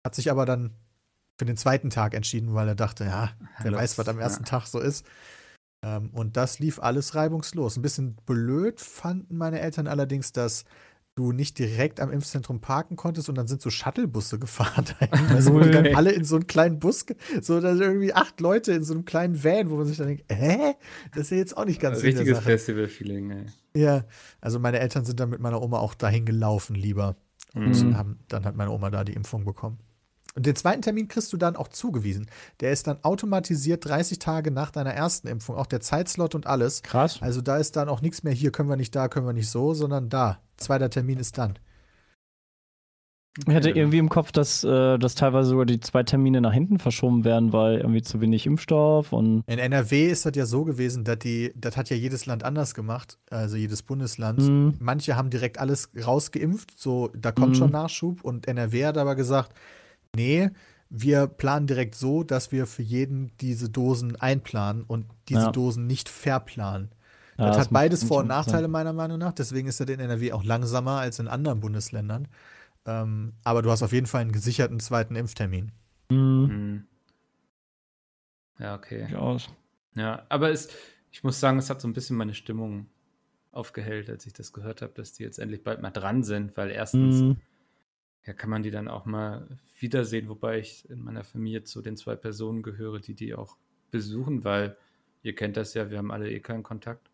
[0.06, 0.71] hat sich aber dann
[1.38, 4.67] für den zweiten Tag entschieden, weil er dachte, ja, wer weiß, was am ersten Tag
[4.67, 5.06] so ist.
[5.84, 7.75] Ähm, und das lief alles reibungslos.
[7.75, 10.63] Ein bisschen blöd fanden meine Eltern allerdings, dass
[11.15, 14.86] du nicht direkt am Impfzentrum parken konntest und dann sind so Shuttlebusse gefahren.
[15.30, 17.06] Also wo die dann alle in so einen kleinen Bus,
[17.41, 20.25] so dann irgendwie acht Leute in so einem kleinen Van, wo man sich dann denkt,
[20.32, 20.73] hä?
[21.13, 22.39] Das ist ja jetzt auch nicht ganz der Richtiges.
[22.39, 23.45] Festival-Feeling, ey.
[23.82, 24.04] Ja,
[24.41, 27.15] also meine Eltern sind dann mit meiner Oma auch dahin gelaufen lieber.
[27.54, 27.97] Und Mhm.
[27.97, 29.80] haben, dann hat meine Oma da die Impfung bekommen.
[30.36, 32.30] Und den zweiten Termin kriegst du dann auch zugewiesen.
[32.60, 36.84] Der ist dann automatisiert 30 Tage nach deiner ersten Impfung, auch der Zeitslot und alles.
[36.84, 37.21] Krass.
[37.21, 39.49] Also da ist dann auch nichts mehr hier, können wir nicht da, können wir nicht
[39.49, 40.41] so, sondern da.
[40.58, 41.58] Zweiter Termin ist dann.
[43.48, 46.80] Ich hatte irgendwie im Kopf, dass, äh, dass teilweise sogar die zwei Termine nach hinten
[46.80, 49.44] verschoben werden, weil irgendwie zu wenig Impfstoff und.
[49.48, 52.74] In NRW ist das ja so gewesen, dass die, das hat ja jedes Land anders
[52.74, 54.39] gemacht, also jedes Bundesland.
[54.41, 54.76] Mhm.
[54.80, 57.56] Manche haben direkt alles rausgeimpft, so da kommt Mhm.
[57.56, 58.24] schon Nachschub.
[58.24, 59.54] Und NRW hat aber gesagt,
[60.15, 60.50] nee,
[60.89, 65.52] wir planen direkt so, dass wir für jeden diese Dosen einplanen und diese Ja.
[65.52, 66.89] Dosen nicht verplanen.
[67.38, 69.34] Ja, das hat beides Vor- und Nachteile meiner Meinung nach.
[69.34, 72.28] Deswegen ist das in NRW auch langsamer als in anderen Bundesländern.
[72.86, 75.71] Ähm, aber du hast auf jeden Fall einen gesicherten zweiten Impftermin.
[76.10, 76.48] Mhm.
[76.50, 76.88] Hm.
[78.60, 79.02] Ja, okay.
[79.10, 79.50] Durchaus.
[79.95, 80.69] Ja, aber es,
[81.12, 82.88] ich muss sagen, es hat so ein bisschen meine Stimmung
[83.52, 86.71] aufgehellt, als ich das gehört habe, dass die jetzt endlich bald mal dran sind, weil
[86.71, 87.38] erstens Mhm.
[88.26, 89.48] ja, kann man die dann auch mal
[89.80, 93.58] wiedersehen, wobei ich in meiner Familie zu den zwei Personen gehöre, die die auch
[93.91, 94.78] besuchen, weil
[95.24, 97.10] ihr kennt das ja, wir haben alle eh keinen Kontakt.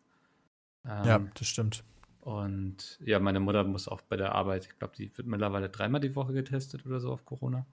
[0.84, 1.84] Ähm, ja, das stimmt.
[2.20, 6.00] Und ja, meine Mutter muss auch bei der Arbeit, ich glaube, die wird mittlerweile dreimal
[6.00, 7.66] die Woche getestet oder so auf Corona.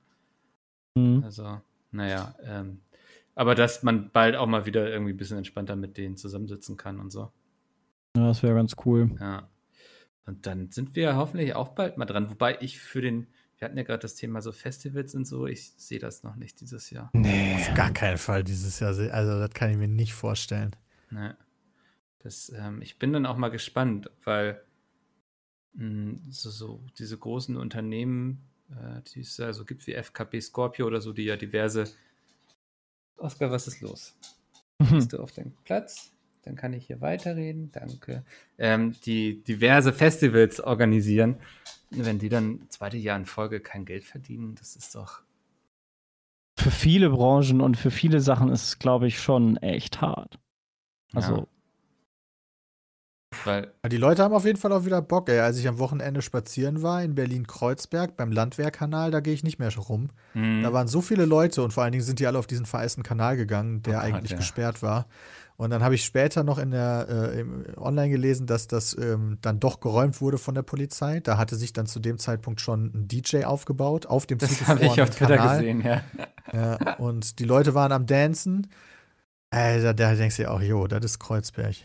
[0.95, 1.23] Mhm.
[1.23, 2.81] Also, naja, ähm,
[3.35, 6.99] aber dass man bald auch mal wieder irgendwie ein bisschen entspannter mit denen zusammensitzen kann
[6.99, 7.31] und so.
[8.17, 9.15] Ja, das wäre ganz cool.
[9.19, 9.47] Ja.
[10.25, 12.29] Und dann sind wir hoffentlich auch bald mal dran.
[12.29, 15.71] Wobei ich für den, wir hatten ja gerade das Thema so Festivals und so, ich
[15.71, 17.11] sehe das noch nicht dieses Jahr.
[17.13, 17.55] Nee.
[17.55, 18.89] Auf gar keinen Fall dieses Jahr.
[18.89, 20.75] Also, das kann ich mir nicht vorstellen.
[21.09, 21.37] Ne.
[22.19, 24.61] Das, ähm, ich bin dann auch mal gespannt, weil
[25.73, 30.85] mh, so, so diese großen Unternehmen, äh, die es ja so gibt wie FKP Scorpio
[30.87, 31.85] oder so, die ja diverse.
[33.17, 34.15] Oskar, was ist los?
[34.79, 36.11] Bist du auf deinem Platz?
[36.43, 37.69] Dann kann ich hier weiterreden.
[37.71, 38.23] Danke.
[38.57, 41.37] Ähm, die diverse Festivals organisieren.
[41.91, 45.21] Wenn die dann zweite Jahr in Folge kein Geld verdienen, das ist doch.
[46.57, 50.39] Für viele Branchen und für viele Sachen ist es, glaube ich, schon echt hart.
[51.13, 51.47] Also, Ja.
[53.45, 55.39] Weil, Die Leute haben auf jeden Fall auch wieder Bock, ey.
[55.39, 59.75] Als ich am Wochenende spazieren war in Berlin-Kreuzberg beim Landwehrkanal, da gehe ich nicht mehr
[59.75, 60.09] rum.
[60.33, 62.65] hm, Da waren so viele Leute und vor allen Dingen sind die alle auf diesen
[62.65, 64.37] vereisten Kanal gegangen, der Oh eigentlich ja.
[64.37, 65.07] gesperrt war.
[65.57, 67.43] Und dann habe ich später noch in der äh,
[67.77, 71.19] online gelesen, dass das ähm, dann doch geräumt wurde von der Polizei.
[71.19, 74.85] Da hatte sich dann zu dem Zeitpunkt schon ein DJ aufgebaut auf dem das habe
[74.85, 75.57] ich auf Twitter Kanal.
[75.59, 76.01] gesehen, ja.
[76.53, 78.67] Ja, und die Leute waren am Dancen.
[79.51, 81.75] Ey, da, da denkst du ja auch, jo, das ist Kreuzberg.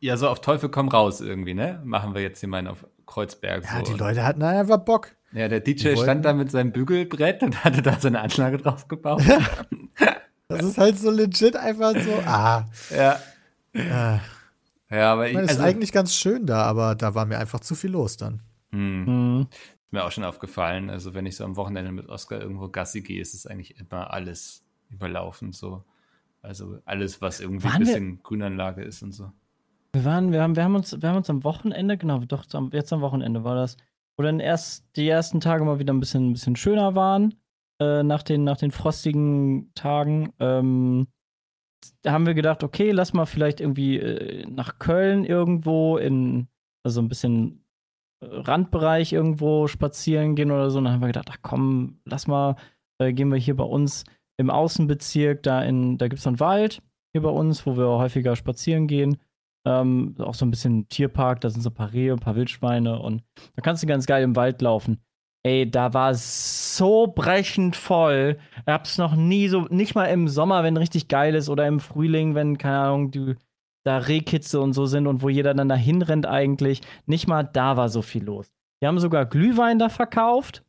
[0.00, 1.80] Ja, so auf Teufel komm raus irgendwie, ne?
[1.84, 3.64] Machen wir jetzt hier mal auf Kreuzberg.
[3.64, 3.92] Ja, so.
[3.92, 5.12] die Leute hatten einfach Bock.
[5.32, 9.22] Ja, der DJ stand da mit seinem Bügelbrett und hatte da seine Anlage drauf gebaut.
[10.48, 12.12] Das ist halt so legit einfach so.
[12.26, 13.18] Ah, ja.
[13.72, 14.18] äh,
[14.90, 17.24] Ja, aber ich ich, meine, es also, ist eigentlich ganz schön da, aber da war
[17.26, 18.42] mir einfach zu viel los dann.
[18.70, 19.46] hm, Mhm.
[19.50, 20.90] ist mir auch schon aufgefallen.
[20.90, 24.12] Also, wenn ich so am Wochenende mit Oscar irgendwo Gassi gehe, ist es eigentlich immer
[24.12, 25.52] alles überlaufen.
[25.52, 25.82] So.
[26.42, 29.32] Also alles, was irgendwie Waren ein wir- bisschen Grünanlage ist und so.
[29.94, 32.92] Wir waren, wir haben, wir haben uns, wir haben uns am Wochenende, genau, doch, jetzt
[32.92, 33.76] am Wochenende war das,
[34.16, 37.34] wo dann erst die ersten Tage mal wieder ein bisschen, ein bisschen schöner waren,
[37.80, 40.32] äh, nach, den, nach den frostigen Tagen.
[40.40, 41.06] Ähm,
[42.02, 46.48] da haben wir gedacht, okay, lass mal vielleicht irgendwie äh, nach Köln irgendwo in,
[46.82, 47.64] also ein bisschen
[48.20, 50.78] äh, Randbereich irgendwo spazieren gehen oder so.
[50.78, 52.56] Und dann haben wir gedacht, ach komm, lass mal,
[52.98, 54.02] äh, gehen wir hier bei uns
[54.38, 58.34] im Außenbezirk, da in, da gibt es einen Wald hier bei uns, wo wir häufiger
[58.34, 59.18] spazieren gehen.
[59.66, 62.98] Ähm, auch so ein bisschen Tierpark, da sind so ein paar Rehe, ein paar Wildschweine
[63.00, 63.22] und
[63.56, 64.98] da kannst du ganz geil im Wald laufen.
[65.42, 68.38] Ey, da war es so brechend voll.
[68.66, 71.80] Ich hab's noch nie so, nicht mal im Sommer, wenn richtig geil ist oder im
[71.80, 73.36] Frühling, wenn, keine Ahnung, die,
[73.84, 76.80] da Rehkitze und so sind und wo jeder dann dahin rennt eigentlich.
[77.06, 78.50] Nicht mal da war so viel los.
[78.82, 80.62] Die haben sogar Glühwein da verkauft,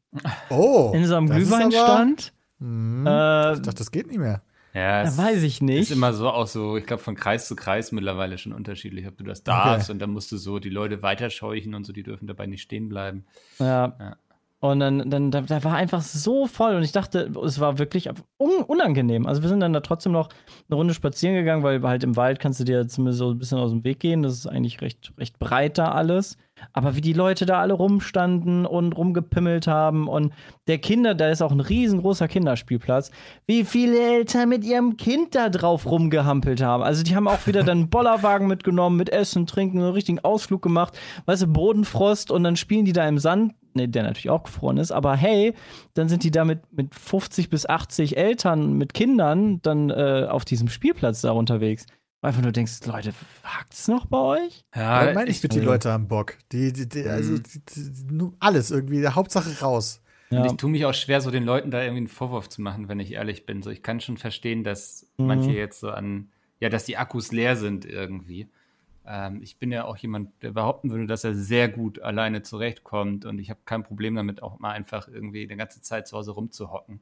[0.50, 0.92] Oh.
[0.94, 2.34] in so einem Glühweinstand.
[2.60, 4.42] Aber, hm, Äh, ich dachte, das geht nicht mehr.
[4.76, 5.90] Ja, da weiß ich nicht.
[5.90, 9.18] ist immer so auch so, ich glaube, von Kreis zu Kreis mittlerweile schon unterschiedlich, ob
[9.18, 12.28] du das darfst und dann musst du so die Leute weiterscheuchen und so, die dürfen
[12.28, 13.26] dabei nicht stehen bleiben.
[13.58, 13.96] Ja.
[13.98, 14.18] Ja.
[14.60, 18.10] Und dann, dann da, da war einfach so voll und ich dachte, es war wirklich
[18.38, 19.28] un unangenehm.
[19.28, 20.30] Also wir sind dann da trotzdem noch
[20.68, 23.60] eine Runde spazieren gegangen, weil halt im Wald kannst du dir zumindest so ein bisschen
[23.60, 24.24] aus dem Weg gehen.
[24.24, 26.38] Das ist eigentlich recht, recht breit da alles.
[26.74, 30.34] Aber wie die Leute da alle rumstanden und rumgepimmelt haben und
[30.68, 33.12] der Kinder, da ist auch ein riesengroßer Kinderspielplatz,
[33.46, 36.84] wie viele Eltern mit ihrem Kind da drauf rumgehampelt haben.
[36.84, 40.62] Also die haben auch wieder dann einen Bollerwagen mitgenommen mit Essen, Trinken, einen richtigen Ausflug
[40.62, 40.98] gemacht.
[41.26, 43.54] Weißt du, Bodenfrost und dann spielen die da im Sand.
[43.78, 45.54] Ne, der natürlich auch gefroren ist, aber hey,
[45.96, 50.46] dann sind die da mit, mit 50 bis 80 Eltern mit Kindern dann äh, auf
[50.46, 51.86] diesem Spielplatz da unterwegs.
[52.26, 54.64] Einfach nur denkst, Leute, hackt's noch bei euch?
[54.76, 56.38] Ja, meine ich, mit die also- Leute haben Bock.
[56.52, 57.44] Die, die, die, also Mhm.
[57.44, 59.08] die, die, alles irgendwie.
[59.08, 60.02] Hauptsache raus.
[60.32, 60.46] und Ja.
[60.48, 63.00] ich tue mich auch schwer, so den Leuten da irgendwie einen Vorwurf zu machen, wenn
[63.00, 63.62] ich ehrlich bin.
[63.62, 65.28] So, ich kann schon verstehen, dass Mhm.
[65.28, 68.48] manche jetzt so an, ja, dass die Akkus leer sind irgendwie.
[69.06, 73.24] Ähm, ich bin ja auch jemand, der behaupten würde, dass er sehr gut alleine zurechtkommt
[73.26, 76.32] und ich habe kein Problem damit, auch mal einfach irgendwie eine ganze Zeit zu Hause
[76.32, 77.02] rumzuhocken.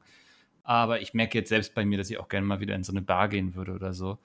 [0.64, 2.92] Aber ich merke jetzt selbst bei mir, dass ich auch gerne mal wieder in so
[2.92, 4.18] eine Bar gehen würde oder so.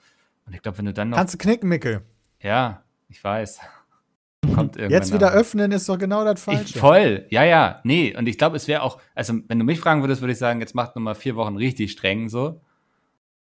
[0.50, 1.18] Und ich glaube, wenn du dann noch.
[1.18, 2.02] Kannst du knicken, Mickel.
[2.42, 3.60] ja, ich weiß.
[4.56, 4.90] Kommt irgendwann.
[4.90, 6.80] Jetzt wieder öffnen ist doch genau das ich, Falsche.
[6.80, 8.16] voll, ja, ja, nee.
[8.18, 10.60] Und ich glaube, es wäre auch, also wenn du mich fragen würdest, würde ich sagen,
[10.60, 12.60] jetzt macht nochmal vier Wochen richtig streng so.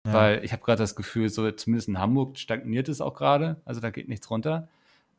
[0.06, 0.13] Ja.
[0.13, 3.62] Weil ich habe gerade das Gefühl, so zumindest in Hamburg stagniert es auch gerade.
[3.63, 4.67] Also da geht nichts runter.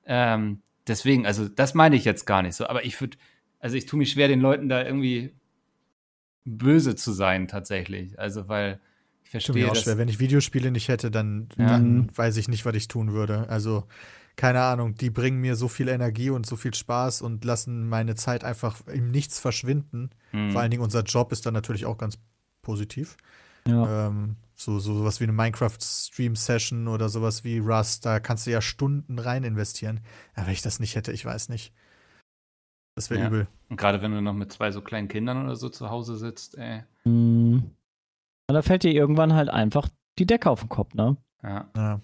[0.04, 2.66] Ähm, deswegen, also das meine ich jetzt gar nicht so.
[2.66, 3.16] Aber ich würde,
[3.58, 5.32] also ich tue mich schwer, den Leuten da irgendwie
[6.44, 8.18] böse zu sein tatsächlich.
[8.18, 8.78] Also weil
[9.36, 9.82] ich verstehe mir auch das.
[9.84, 9.98] schwer.
[9.98, 11.66] Wenn ich Videospiele nicht hätte, dann, Ja.
[11.66, 13.48] dann weiß ich nicht, was ich tun würde.
[13.48, 13.84] Also,
[14.36, 18.14] keine Ahnung, die bringen mir so viel Energie und so viel Spaß und lassen meine
[18.14, 20.10] Zeit einfach im Nichts verschwinden.
[20.30, 20.50] Hm.
[20.52, 22.18] Vor allen Dingen unser Job ist dann natürlich auch ganz
[22.62, 23.16] positiv.
[23.66, 24.06] Ja.
[24.08, 28.60] Ähm, so, so sowas wie eine Minecraft-Stream-Session oder sowas wie Rust, da kannst du ja
[28.60, 30.00] Stunden rein investieren.
[30.36, 31.72] Ja, wenn ich das nicht hätte, ich weiß nicht.
[32.96, 33.26] Das wäre Ja.
[33.28, 33.48] übel.
[33.68, 36.56] Und gerade wenn du noch mit zwei so kleinen Kindern oder so zu Hause sitzt,
[36.58, 36.82] ey.
[37.04, 37.70] Mhm.
[38.48, 41.16] Und da fällt dir irgendwann halt einfach die Decke auf den Kopf, ne?
[41.42, 41.68] Ja.
[41.76, 42.00] Ja.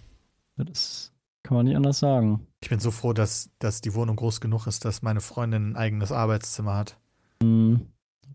[0.57, 1.11] Das
[1.43, 2.47] kann man nicht anders sagen.
[2.61, 5.75] Ich bin so froh, dass, dass die Wohnung groß genug ist, dass meine Freundin ein
[5.75, 6.97] eigenes Arbeitszimmer hat.
[7.41, 7.87] Mhm.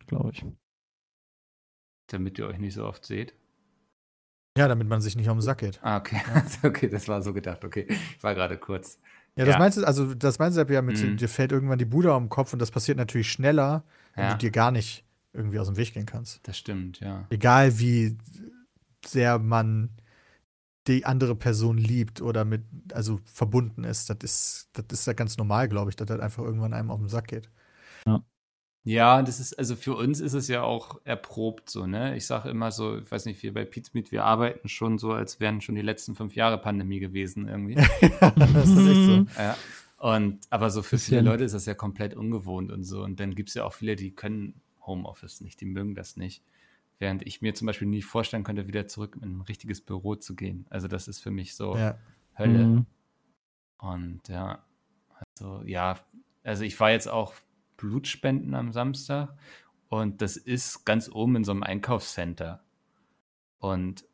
[0.06, 0.44] Glaube ich.
[2.08, 3.34] Damit ihr euch nicht so oft seht.
[4.58, 5.78] Ja, damit man sich nicht um den Sack geht.
[5.82, 6.20] Ah, okay.
[6.64, 7.64] okay, das war so gedacht.
[7.64, 8.98] Okay, ich war gerade kurz.
[9.36, 9.58] Ja, das Ja.
[9.60, 11.16] meinst du, also das meinst du ja mit, Mhm.
[11.16, 13.84] dir fällt irgendwann die Bude um den Kopf und das passiert natürlich schneller,
[14.14, 16.46] wenn Ja, du dir gar nicht irgendwie aus dem Weg gehen kannst.
[16.46, 17.26] das stimmt, ja.
[17.30, 18.18] Egal wie
[19.04, 19.90] sehr man
[20.86, 22.62] die andere Person liebt oder mit,
[22.92, 26.42] also verbunden ist, das ist, das ist ja ganz normal, glaube ich, dass das einfach
[26.42, 27.48] irgendwann einem auf den Sack geht.
[28.82, 32.16] Ja, das ist, also für uns ist es ja auch erprobt so, ne?
[32.16, 35.38] Ich sage immer so, ich weiß nicht, wir bei Pizmeet, wir arbeiten schon so, als
[35.38, 37.74] wären schon die letzten fünf Jahre Pandemie gewesen irgendwie.
[38.20, 39.26] das ist echt so.
[39.38, 39.56] ja.
[39.98, 41.20] Und aber so für viele.
[41.20, 43.04] Leute ist das ja komplett ungewohnt und so.
[43.04, 46.42] Und dann gibt es ja auch viele, die können Homeoffice nicht, die mögen das nicht.
[46.98, 50.36] Während ich mir zum Beispiel nie vorstellen könnte, wieder zurück in ein richtiges Büro zu
[50.36, 50.66] gehen.
[50.68, 51.98] Also das ist für mich so Ja.
[52.36, 52.66] Hölle.
[52.66, 52.86] Mhm.
[53.78, 54.62] Und ja,
[55.36, 55.98] also ja,
[56.42, 57.34] also ich war jetzt auch
[57.76, 59.34] Blutspenden am Samstag
[59.88, 62.62] und das ist ganz oben in so einem Einkaufscenter.
[63.58, 64.04] Und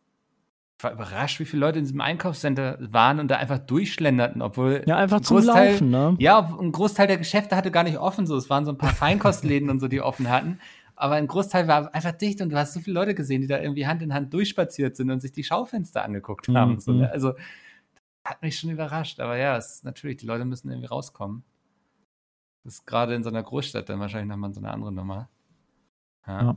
[0.79, 4.83] ich war überrascht, wie viele Leute in diesem Einkaufscenter waren und da einfach durchschlenderten, obwohl
[4.87, 6.17] Ja, einfach ein zum Großteil- Laufen, ne?
[6.19, 8.93] ja, ein Großteil der Geschäfte hatte gar nicht offen, so es waren so ein paar
[8.95, 10.61] Feinkostläden und so, die offen hatten.
[10.95, 13.59] Aber ein Großteil war einfach dicht und du hast so viele Leute gesehen, die da
[13.59, 16.73] irgendwie Hand in Hand durchspaziert sind und sich die Schaufenster angeguckt haben.
[16.73, 16.81] Mhm.
[16.81, 17.11] So, ne?
[17.11, 17.35] Also
[18.25, 19.21] hat mich schon überrascht.
[19.21, 21.43] Aber ja, es ist natürlich, die Leute müssen irgendwie rauskommen.
[22.65, 25.29] Das ist gerade in so einer Großstadt dann wahrscheinlich nochmal so eine andere Nummer.
[26.27, 26.43] Ja.
[26.43, 26.57] Ja.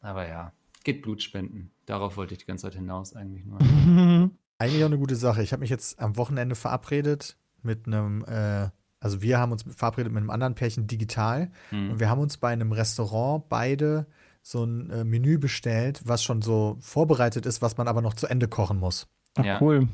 [0.00, 0.52] Aber ja,
[0.84, 1.70] geht Blut spenden.
[1.88, 3.58] Darauf wollte ich die ganze Zeit hinaus eigentlich nur.
[4.58, 5.42] Eigentlich auch eine gute Sache.
[5.42, 8.68] Ich habe mich jetzt am Wochenende verabredet mit einem, äh,
[9.00, 11.92] also wir haben uns verabredet mit einem anderen Pärchen digital Hm.
[11.92, 14.06] und wir haben uns bei einem Restaurant beide
[14.42, 18.26] so ein äh, Menü bestellt, was schon so vorbereitet ist, was man aber noch zu
[18.26, 19.06] Ende kochen muss.
[19.36, 19.60] Ach, Ja.
[19.62, 19.88] cool.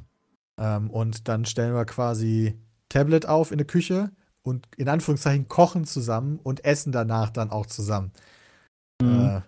[0.59, 4.11] Ähm, und dann stellen wir quasi Tablet auf in der Küche
[4.43, 8.13] und in Anführungszeichen kochen zusammen und essen danach dann auch zusammen.
[9.03, 9.21] Mhm.
[9.21, 9.41] Äh,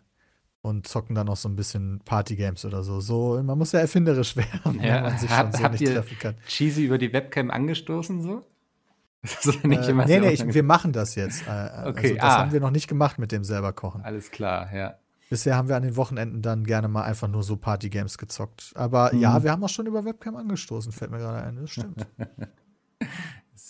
[0.67, 3.01] und zocken dann noch so ein bisschen Partygames oder so.
[3.01, 5.95] So, man muss ja erfinderisch werden, Ja, wenn man sich hab- schon so nicht ihr-
[5.95, 6.35] treffen kann.
[6.47, 8.45] Cheesy über die Webcam angestoßen so?
[9.23, 11.47] Das ist nicht Äh, immer nee, nee, ich, wir machen das jetzt.
[11.49, 12.39] Äh, also Okay, das ah.
[12.39, 14.03] haben wir noch nicht gemacht mit dem selber kochen.
[14.03, 14.95] Alles klar, ja.
[15.31, 18.71] Bisher haben wir an den Wochenenden dann gerne mal einfach nur so Partygames gezockt.
[18.77, 19.21] Aber Mhm.
[19.21, 21.57] ja, wir haben auch schon über Webcam angestoßen, fällt mir gerade ein.
[21.57, 22.07] Das stimmt.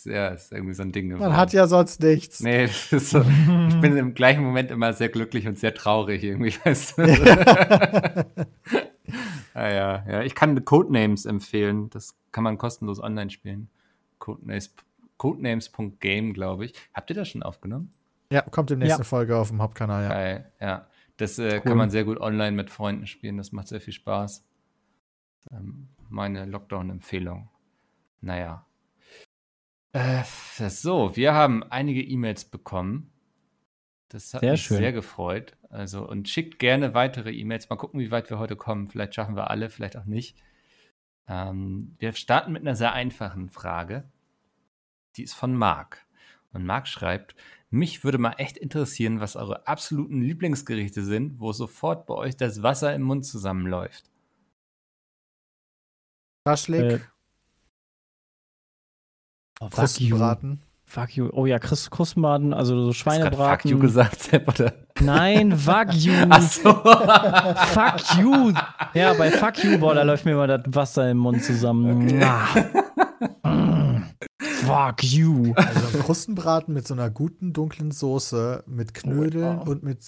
[0.07, 1.29] Ist, ja, ist irgendwie so ein Ding geworden.
[1.29, 2.41] Man hat ja sonst nichts.
[2.41, 3.21] Nee, das ist so.
[3.69, 7.03] Ich bin im gleichen Moment immer sehr glücklich und sehr traurig irgendwie, weißt du?
[9.55, 10.23] ah, ja, ja.
[10.23, 11.91] Ich kann Codenames empfehlen.
[11.91, 13.69] Das kann man kostenlos online spielen.
[14.19, 14.75] Codenames,
[15.19, 16.75] Codenames.game, glaube ich.
[16.95, 17.93] Habt ihr das schon aufgenommen?
[18.31, 19.07] Ja, kommt in der nächsten Ja.
[19.07, 20.09] Folge auf dem Hauptkanal, ja.
[20.09, 20.87] Geil, ja.
[21.17, 21.61] Das äh, Cool.
[21.61, 23.39] kann man sehr gut online mit Freunden spielen.
[23.39, 24.45] Das macht sehr viel Spaß.
[25.53, 27.49] Ähm, meine Lockdown-Empfehlung.
[28.21, 28.66] Naja.
[29.97, 30.25] Äh,
[30.69, 33.11] so, wir haben einige E-Mails bekommen.
[34.09, 34.77] Das hat Sehr mich schön.
[34.77, 35.57] sehr gefreut.
[35.71, 37.71] Also, und schickt gerne weitere E-Mails.
[37.71, 38.89] Mal gucken, wie weit wir heute kommen.
[38.89, 40.37] Vielleicht schaffen wir alle, vielleicht auch nicht.
[41.29, 44.05] Ähm, wir starten mit einer sehr einfachen Frage.
[45.17, 46.07] Die ist von Marc.
[46.53, 47.35] Und Marc schreibt,
[47.71, 52.63] mich würde mal echt interessieren, was eure absoluten Lieblingsgerichte sind, wo sofort bei euch das
[52.63, 54.11] Wasser im Mund zusammenläuft.
[56.45, 57.01] Taschlik, Äh,
[59.61, 60.11] Oh, fuck you.
[60.11, 60.61] Krustenbraten.
[60.89, 61.29] Fuck you.
[61.33, 63.63] Oh ja, Chris Krustenbraten, also so Hast Schweinebraten.
[63.63, 64.73] Fuck you gesagt, Sepp, oder?
[65.01, 66.13] Nein, Wagyu.
[66.31, 66.73] Ach so.
[66.73, 68.53] Fuck you.
[68.95, 72.23] Ja, bei Fuck you, boah, da läuft mir immer das Wasser im Mund zusammen.
[72.23, 72.47] Ah.
[73.43, 74.05] Mm.
[74.39, 75.53] Fuck you.
[75.57, 79.71] Also Krustenbraten mit so einer guten dunklen Soße, mit Knödeln Oh.
[79.71, 79.99] und mit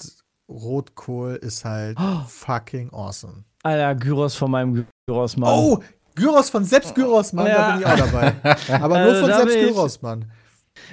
[0.49, 3.45] Rotkohl ist halt fucking awesome.
[3.65, 5.51] Alter, Gyros von meinem Gyros, Mann.
[5.53, 5.83] Oh,
[6.19, 7.73] Gyros von Seps Gyros, Mann, da Ja.
[7.73, 8.35] bin ich auch dabei.
[8.83, 10.31] Aber nur Also von da Seps Gyros, Mann.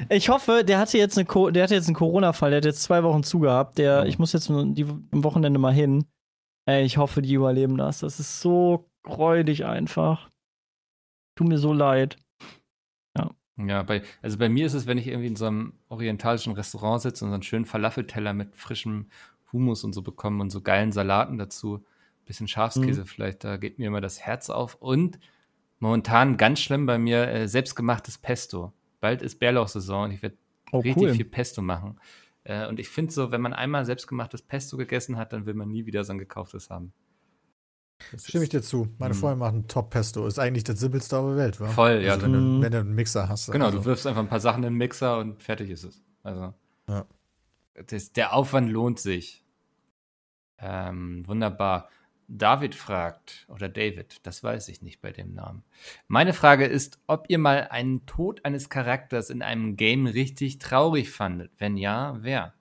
[0.10, 3.04] Ich hoffe, der hatte jetzt eine der hatte jetzt einen Corona-Fall, der hat jetzt zwei
[3.04, 3.78] Wochen zugehabt.
[3.78, 4.06] Der, Oh.
[4.08, 6.06] ich muss jetzt nur die, am Wochenende mal hin.
[6.68, 8.00] Ey, ich hoffe, die überleben das.
[8.00, 10.30] Das ist so räudig einfach.
[11.38, 12.18] Tut mir so leid.
[13.58, 17.02] Ja, bei, also bei mir ist es, wenn ich irgendwie in so einem orientalischen Restaurant
[17.02, 19.08] sitze und so einen schönen Falafelteller mit frischem
[19.54, 21.82] Hummus und so bekomme und so geilen Salaten dazu,
[22.26, 23.06] bisschen Schafskäse Mhm.
[23.06, 24.76] vielleicht, da geht mir immer das Herz auf.
[24.76, 25.20] Und
[25.80, 28.74] momentan ganz schlimm bei mir äh, selbstgemachtes Pesto.
[29.00, 30.38] Bald ist Bärlauchsaison und ich werde
[30.72, 31.14] Oh, richtig cool.
[31.14, 32.00] viel Pesto machen.
[32.44, 35.70] Äh, und ich finde so, wenn man einmal selbstgemachtes Pesto gegessen hat, dann will man
[35.70, 36.92] nie wieder so ein gekauftes haben.
[38.12, 38.90] Das Stimme ich dir zu.
[38.98, 39.20] Meine Mhm.
[39.22, 40.28] Top machen Top-Pesto.
[40.28, 41.68] Ist eigentlich das simpelste auf der Welt, wa?
[41.70, 42.14] Voll, ja.
[42.14, 43.52] Also, wenn, du, wenn du einen Mixer hast.
[43.52, 43.78] Genau, also.
[43.80, 46.04] du wirfst einfach ein paar Sachen in den Mixer und fertig ist es.
[46.24, 46.54] Also,
[46.90, 47.06] Ja.
[47.88, 49.44] das, der Aufwand lohnt sich.
[50.58, 51.90] Ähm, wunderbar.
[52.28, 55.64] David fragt, oder David, das weiß ich nicht bei dem Namen.
[56.08, 61.12] Meine Frage ist, ob ihr mal einen Tod eines Charakters in einem Game richtig traurig
[61.12, 61.52] fandet.
[61.58, 62.54] Wenn ja, wer?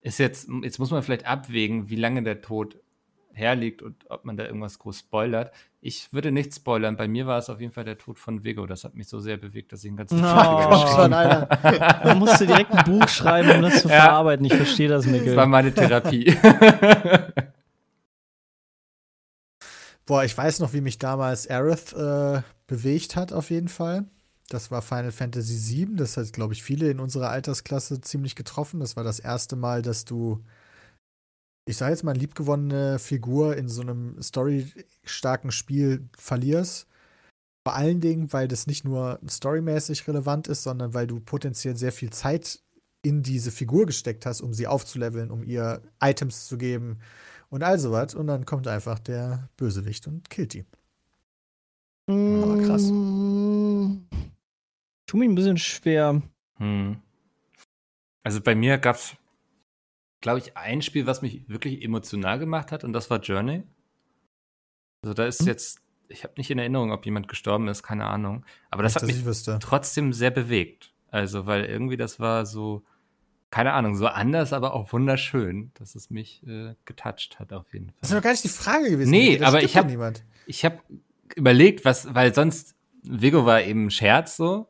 [0.00, 2.78] Ist jetzt, jetzt muss man vielleicht abwägen, wie lange der Tod
[3.32, 5.52] herliegt und ob man da irgendwas groß spoilert.
[5.80, 6.96] Ich würde nicht spoilern.
[6.96, 8.66] Bei mir war es auf jeden Fall der Tod von Vigo.
[8.66, 10.18] Das hat mich so sehr bewegt, dass ich einen ganzen.
[10.18, 11.46] Frage Komm schon, Alter.
[12.02, 14.02] Da musst du direkt ein Buch schreiben, um das zu Ja.
[14.02, 14.44] verarbeiten.
[14.46, 16.34] Ich verstehe das, Das war meine Therapie.
[20.10, 24.06] Boah, ich weiß noch, wie mich damals Aerith äh, bewegt hat, auf jeden Fall.
[24.48, 25.94] Das war Final Fantasy VII.
[25.94, 28.80] Das hat, glaube ich, viele in unserer Altersklasse ziemlich getroffen.
[28.80, 30.42] Das war das erste Mal, dass du,
[31.64, 36.88] ich sage jetzt mal, eine liebgewonnene Figur in so einem storystarken Spiel verlierst.
[37.64, 41.92] Vor allen Dingen, weil das nicht nur storymäßig relevant ist, sondern weil du potenziell sehr
[41.92, 42.58] viel Zeit
[43.02, 46.98] in diese Figur gesteckt hast, um sie aufzuleveln, um ihr Items zu geben
[47.50, 48.14] und all sowas.
[48.14, 50.64] Und dann kommt einfach der Bösewicht und killt die.
[52.08, 52.90] Aber krass.
[55.06, 56.22] Tu mir ein bisschen schwer.
[56.56, 56.96] Hm.
[58.22, 59.16] Also bei mir gab es,
[60.20, 63.62] glaube ich, ein Spiel, was mich wirklich emotional gemacht hat und das war Journey.
[65.02, 65.46] Also da ist Hm.
[65.46, 68.44] jetzt, ich habe nicht in Erinnerung, ob jemand gestorben ist, keine Ahnung.
[68.70, 70.92] Aber das Nicht, hat mich trotzdem sehr bewegt.
[71.10, 72.84] Also, weil irgendwie das war so,
[73.50, 77.88] keine Ahnung, so anders, aber auch wunderschön, dass es mich äh, getoucht hat auf jeden
[78.00, 78.18] Das ist Fall.
[78.20, 79.10] doch gar nicht die Frage gewesen.
[79.10, 80.24] Nee, Das aber ich hab- doch niemand.
[80.46, 80.78] Ich habe
[81.36, 84.68] überlegt, was, weil sonst, Vigo war eben ein Scherz so.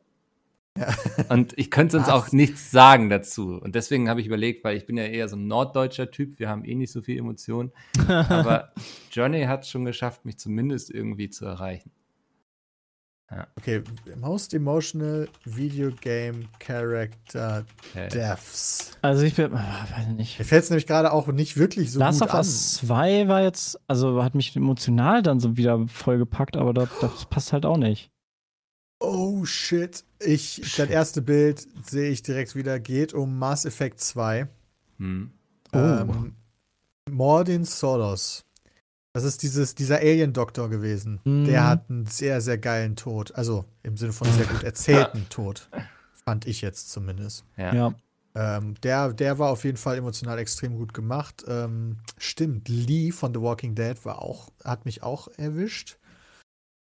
[0.77, 0.87] Ja.
[1.29, 3.59] Und ich könnte sonst auch nichts sagen dazu.
[3.61, 6.47] Und deswegen habe ich überlegt, weil ich bin ja eher so ein norddeutscher Typ, wir
[6.49, 7.71] haben eh nicht so viel Emotionen.
[8.07, 8.71] Aber
[9.11, 11.91] Johnny hat es schon geschafft, mich zumindest irgendwie zu erreichen.
[13.57, 13.81] Okay,
[14.17, 17.65] Most Emotional Video Game Character
[17.95, 18.91] Äh, Deaths.
[19.01, 20.37] Also ich bin, ah, weiß nicht.
[20.37, 22.39] Mir fällt es nämlich gerade auch nicht wirklich so Last gut of an.
[22.39, 27.25] Us 2 war jetzt, also hat mich emotional dann so wieder vollgepackt, aber das, das
[27.25, 28.11] passt halt auch nicht.
[28.99, 30.03] Oh shit.
[30.19, 34.47] Ich, das erste Bild sehe ich direkt wieder, geht um Mass Effect 2.
[34.97, 35.31] hm.
[35.73, 35.77] Oh.
[35.77, 36.35] Ähm,
[37.09, 38.43] Mordin Solos.
[39.13, 41.19] Das ist dieses, dieser Alien-Doktor gewesen.
[41.25, 41.45] Mhm.
[41.45, 43.35] Der hat einen sehr, sehr geilen Tod.
[43.35, 45.69] Also im Sinne von sehr gut erzählten Tod.
[46.25, 47.43] Fand ich jetzt zumindest.
[47.57, 47.73] Ja.
[47.73, 47.93] Ja.
[48.33, 51.43] Ähm, der, der war auf jeden Fall emotional extrem gut gemacht.
[51.47, 55.97] Ähm, stimmt, Lee von The Walking Dead war auch, hat mich auch erwischt.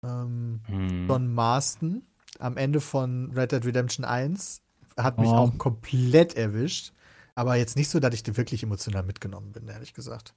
[0.03, 1.07] Ähm, Hm.
[1.07, 2.03] John Marston
[2.39, 4.61] am Ende von Red Dead Redemption 1
[4.97, 5.33] hat mich Oh.
[5.35, 6.93] auch komplett erwischt.
[7.35, 10.33] Aber jetzt nicht so, dass ich wirklich emotional mitgenommen bin, ehrlich gesagt.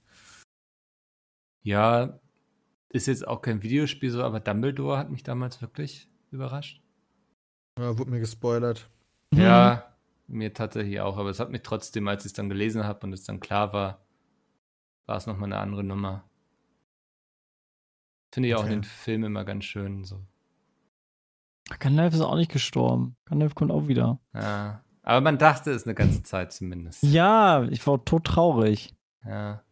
[1.62, 2.18] Ja,
[2.88, 6.82] ist jetzt auch kein Videospiel so, aber Dumbledore hat mich damals wirklich überrascht.
[7.78, 8.90] Ja, wurde mir gespoilert.
[9.32, 9.40] Mhm.
[9.40, 9.94] Ja,
[10.26, 13.12] mir tatsächlich auch, aber es hat mich trotzdem, als ich es dann gelesen habe und
[13.12, 14.04] es dann klar war,
[15.06, 16.24] war es nochmal eine andere Nummer.
[18.32, 18.74] Finde ich auch Okay.
[18.74, 20.24] in den Filmen immer ganz schön so.
[21.78, 23.16] Gandalf ist auch nicht gestorben.
[23.26, 24.20] Gandalf kommt auch wieder.
[24.34, 24.84] Ja.
[25.02, 27.02] Aber man dachte es eine ganze Zeit zumindest.
[27.02, 28.94] Ja, ich war todtraurig.
[29.24, 29.62] Ja.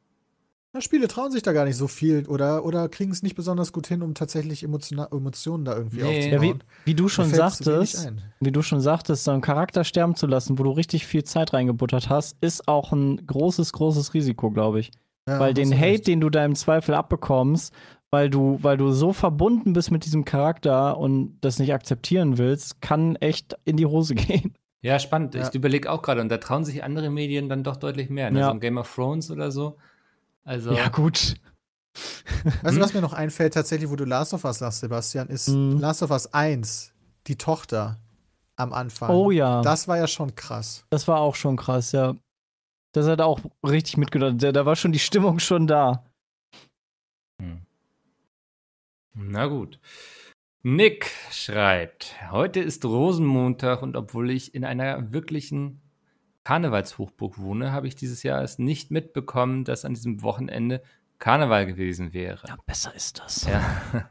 [0.79, 3.73] Ja, Spiele trauen sich da gar nicht so viel oder, oder kriegen es nicht besonders
[3.73, 6.31] gut hin, um tatsächlich emotiona- Emotionen da irgendwie Nee.
[6.31, 6.65] Ja, wie, aufzubauen.
[6.85, 8.23] wie du schon sagtest, ein.
[8.41, 11.53] wie du schon sagtest, so einen Charakter sterben zu lassen, wo du richtig viel Zeit
[11.53, 14.91] reingebuttert hast, ist auch ein großes, großes Risiko, glaube ich.
[15.29, 16.07] Ja, weil den Hate, recht.
[16.07, 17.75] den du da im Zweifel abbekommst,
[18.11, 22.81] weil du, weil du so verbunden bist mit diesem Charakter und das nicht akzeptieren willst,
[22.81, 24.55] kann echt in die Hose gehen.
[24.81, 25.35] Ja, spannend.
[25.35, 25.47] Ja.
[25.49, 28.31] Ich überlege auch gerade, und da trauen sich andere Medien dann doch deutlich mehr.
[28.31, 28.39] Ne?
[28.41, 28.47] Ja.
[28.47, 29.77] So ein Game of Thrones oder so.
[30.49, 31.35] Also, gut.
[32.63, 32.81] Weißt du, Hm?
[32.81, 35.79] was mir noch einfällt, tatsächlich, wo du Last of Us sagst, Sebastian, ist Mhm.
[35.79, 36.93] Last of Us 1,
[37.27, 37.99] die Tochter
[38.57, 39.11] am Anfang.
[39.11, 40.85] Oh ja, das, Das war ja schon krass.
[40.91, 42.15] war auch schon krass, ja.
[42.93, 44.37] Das hat er auch richtig mitgedacht.
[44.43, 46.05] Da, da war schon die Stimmung schon da.
[47.43, 47.61] Hm.
[49.15, 49.79] Na gut.
[50.63, 55.83] Nick schreibt, heute ist Rosenmontag und obwohl ich in einer wirklichen
[56.49, 60.83] Karnevalshochburg wohne, habe ich dieses Jahr es nicht mitbekommen, dass an diesem Wochenende
[61.19, 62.49] Karneval gewesen wäre.
[62.49, 63.45] Ja, besser ist das.
[63.45, 63.63] Ja.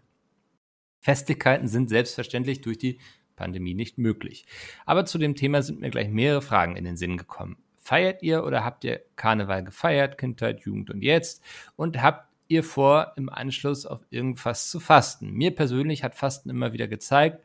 [1.00, 3.00] Festlichkeiten sind selbstverständlich durch die
[3.36, 4.46] Pandemie nicht möglich.
[4.86, 7.58] Aber zu dem Thema sind mir gleich mehrere Fragen in den Sinn gekommen.
[7.80, 11.42] Feiert ihr oder habt ihr Karneval gefeiert, Kindheit, Jugend und jetzt?
[11.76, 15.32] Und habt ihr vor, im Anschluss auf irgendwas zu fasten?
[15.32, 17.44] Mir persönlich hat Fasten immer wieder gezeigt,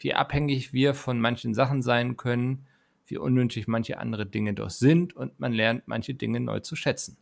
[0.00, 2.66] wie abhängig wir von manchen Sachen sein können,
[3.12, 7.18] wie unnötig manche andere Dinge doch sind und man lernt manche Dinge neu zu schätzen.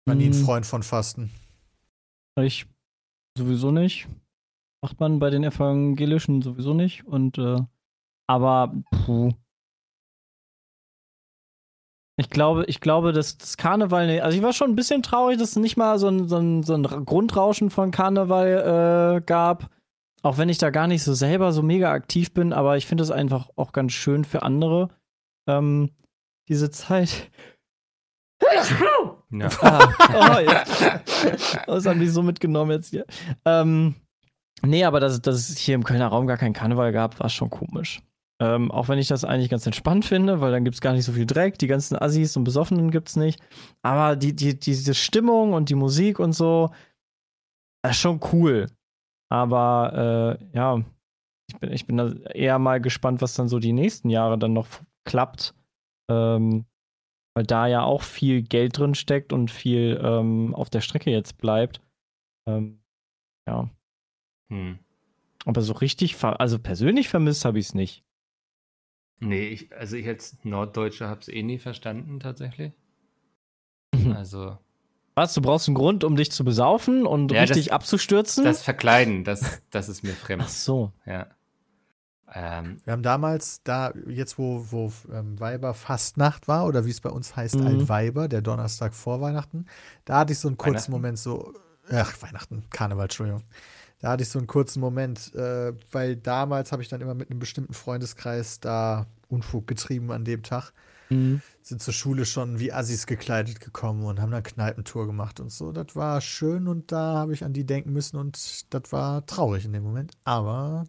[0.00, 0.44] Ich war nie ein Hm.
[0.44, 1.30] Freund von Fasten.
[2.40, 2.66] Ich
[3.36, 4.08] sowieso nicht.
[4.82, 7.04] Macht man bei den Evangelischen sowieso nicht.
[7.06, 7.58] Und äh,
[8.26, 9.32] aber puh.
[12.20, 15.38] Ich glaube, ich glaube, dass das Karneval, ne- also ich war schon ein bisschen traurig,
[15.38, 19.70] dass es nicht mal so ein, so ein, so ein Grundrauschen von Karneval äh, gab.
[20.22, 23.04] Auch wenn ich da gar nicht so selber so mega aktiv bin, aber ich finde
[23.04, 24.88] es einfach auch ganz schön für andere.
[25.46, 25.90] Ähm,
[26.48, 27.30] diese Zeit.
[29.30, 29.48] Ja.
[29.60, 30.64] Ah, oh, ja.
[31.66, 33.04] Das haben die so mitgenommen jetzt hier.
[33.44, 33.94] Ähm,
[34.62, 37.50] nee, aber dass, dass es hier im Kölner Raum gar keinen Karneval gab, war schon
[37.50, 38.00] komisch.
[38.40, 41.04] Ähm, auch wenn ich das eigentlich ganz entspannt finde, weil dann gibt es gar nicht
[41.04, 43.40] so viel Dreck, die ganzen Assis und Besoffenen gibt es nicht.
[43.82, 46.70] Aber die, die, diese Stimmung und die Musik und so,
[47.82, 48.66] das ist schon cool.
[49.30, 50.84] Aber äh, ja,
[51.48, 54.52] ich bin, ich bin da eher mal gespannt, was dann so die nächsten Jahre dann
[54.52, 54.68] noch
[55.04, 55.54] klappt.
[56.10, 56.66] Ähm,
[57.34, 61.38] weil da ja auch viel Geld drin steckt und viel ähm, auf der Strecke jetzt
[61.38, 61.80] bleibt.
[62.48, 62.80] Ähm,
[63.46, 63.70] ja.
[64.50, 64.78] Hm.
[65.44, 68.04] Aber so richtig, also persönlich vermisst habe ich es nicht.
[69.20, 72.72] Nee, ich, also ich als Norddeutscher habe es eh nie verstanden, tatsächlich.
[74.14, 74.58] Also,
[75.18, 78.44] Was, du brauchst einen Grund, um dich zu besaufen und Ja, das- richtig abzustürzen?
[78.44, 80.44] das Verkleiden, das, das ist mir fremd.
[80.46, 80.92] Ach so.
[81.06, 81.26] Ja.
[82.34, 87.10] Ähm, Wir haben damals, da, jetzt wo, wo ähm, Weiberfastnacht war, oder wie es bei
[87.10, 87.66] uns heißt, Mhm.
[87.66, 89.64] Altweiber, der Donnerstag vor Weihnachten,
[90.04, 90.90] da hatte ich so einen kurzen?
[90.92, 91.54] Moment so,
[91.90, 93.42] ach, Weihnachten, Karneval, Entschuldigung.
[94.00, 97.30] Da hatte ich so einen kurzen Moment, äh, weil damals habe ich dann immer mit
[97.30, 100.72] einem bestimmten Freundeskreis da Unfug getrieben an dem Tag.
[101.10, 101.40] Mhm.
[101.62, 105.72] Sind zur Schule schon wie Assis gekleidet gekommen und haben dann Kneipentour gemacht und so.
[105.72, 109.64] Das war schön und da habe ich an die denken müssen und das war traurig
[109.64, 110.12] in dem Moment.
[110.24, 110.86] Aber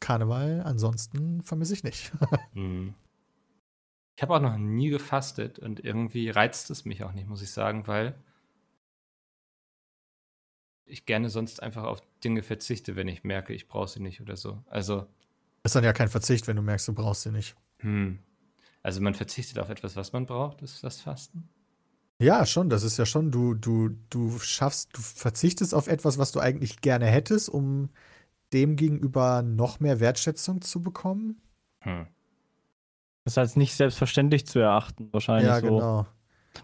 [0.00, 2.12] Karneval ansonsten vermisse ich nicht.
[2.54, 2.94] hm.
[4.16, 7.50] ich habe auch noch nie gefastet und irgendwie reizt es mich auch nicht, muss ich
[7.50, 8.14] sagen, weil
[10.90, 14.36] ich gerne sonst einfach auf Dinge verzichte, wenn ich merke, ich brauche sie nicht oder
[14.36, 14.62] so.
[14.66, 15.06] Also,
[15.62, 17.54] ist dann ja kein Verzicht, wenn du merkst, du brauchst sie nicht.
[17.80, 18.18] Hm.
[18.82, 21.48] Also man verzichtet auf etwas, was man braucht, ist das Fasten?
[22.18, 26.32] Ja, schon, das ist ja schon, du, du, du schaffst, du verzichtest auf etwas, was
[26.32, 27.90] du eigentlich gerne hättest, um
[28.52, 31.40] dem gegenüber noch mehr Wertschätzung zu bekommen.
[31.80, 32.06] Hm.
[33.24, 35.66] Das ist als nicht selbstverständlich zu erachten, wahrscheinlich ja, so.
[35.66, 36.06] genau.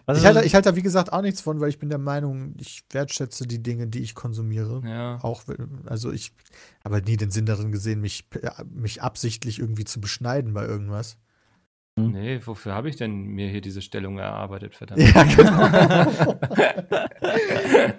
[0.05, 1.97] Was Ich halte, ich halte da, wie gesagt, auch nichts von, weil ich bin der
[1.97, 4.81] Meinung, ich wertschätze die Dinge, die ich konsumiere.
[4.85, 5.19] Ja.
[5.23, 5.43] Auch,
[5.85, 6.33] also ich
[6.83, 8.25] habe nie den Sinn darin gesehen, mich,
[8.69, 11.17] mich absichtlich irgendwie zu beschneiden bei irgendwas.
[11.99, 15.01] Nee, wofür habe ich denn mir hier diese Stellung erarbeitet, verdammt?
[15.01, 16.37] Ja, genau.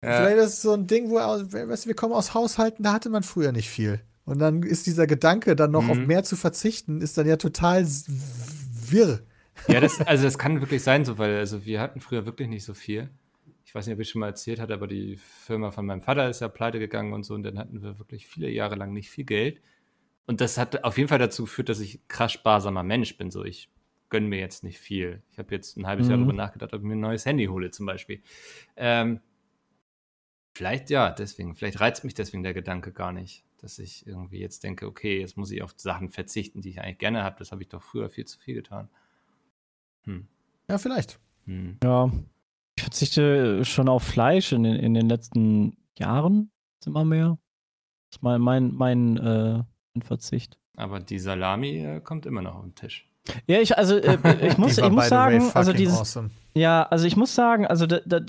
[0.00, 3.08] Vielleicht ist es so ein Ding, wo, weißt du, wir kommen aus Haushalten, da hatte
[3.10, 4.00] man früher nicht viel.
[4.24, 6.06] Und dann ist dieser Gedanke, dann noch auf Mhm.
[6.06, 9.20] mehr zu verzichten, ist dann ja total wirr.
[9.68, 12.64] Ja, das, also das kann wirklich sein, so, weil also wir hatten früher wirklich nicht
[12.64, 13.10] so viel.
[13.64, 16.28] Ich weiß nicht, ob ich schon mal erzählt hatte, aber die Firma von meinem Vater
[16.28, 19.10] ist ja pleite gegangen und so, und dann hatten wir wirklich viele Jahre lang nicht
[19.10, 19.60] viel Geld.
[20.26, 23.30] Und das hat auf jeden Fall dazu geführt, dass ich ein krass sparsamer Mensch bin.
[23.30, 23.70] So, ich
[24.10, 25.22] gönne mir jetzt nicht viel.
[25.32, 26.22] Ich habe jetzt ein halbes Jahr Mhm.
[26.22, 28.22] darüber nachgedacht, ob ich mir ein neues Handy hole, zum Beispiel.
[28.76, 29.20] Ähm,
[30.54, 34.62] vielleicht ja, deswegen, vielleicht reizt mich deswegen der Gedanke gar nicht, dass ich irgendwie jetzt
[34.64, 37.36] denke, okay, jetzt muss ich auf Sachen verzichten, die ich eigentlich gerne habe.
[37.38, 38.88] Das habe ich doch früher viel zu viel getan.
[40.04, 40.26] Hm.
[40.68, 41.18] Ja, vielleicht.
[41.46, 41.78] Hm.
[41.82, 42.10] Ja.
[42.76, 46.50] Ich verzichte schon auf Fleisch in den, in den letzten Jahren.
[46.80, 47.38] Ist immer mehr.
[48.10, 49.62] Das ist mein, mein, mein, äh,
[49.94, 50.58] mein Verzicht.
[50.76, 53.08] Aber die Salami äh, kommt immer noch auf den Tisch.
[53.46, 56.30] Ja, ich, also, äh, ich muss, ich muss sagen, also dieses, awesome.
[56.54, 58.20] Ja, also ich muss sagen, also da, da,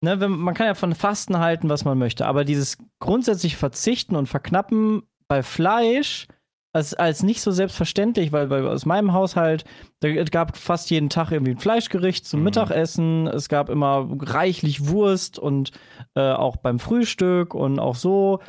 [0.00, 4.16] ne, wenn, man kann ja von Fasten halten, was man möchte, aber dieses grundsätzlich Verzichten
[4.16, 6.26] und Verknappen bei Fleisch
[6.74, 9.64] als, als nicht so selbstverständlich, weil, weil aus meinem Haushalt,
[10.00, 12.44] da es gab fast jeden Tag irgendwie ein Fleischgericht zum Mhm.
[12.44, 15.70] Mittagessen, es gab immer reichlich Wurst und
[16.16, 18.40] äh, auch beim Frühstück und auch so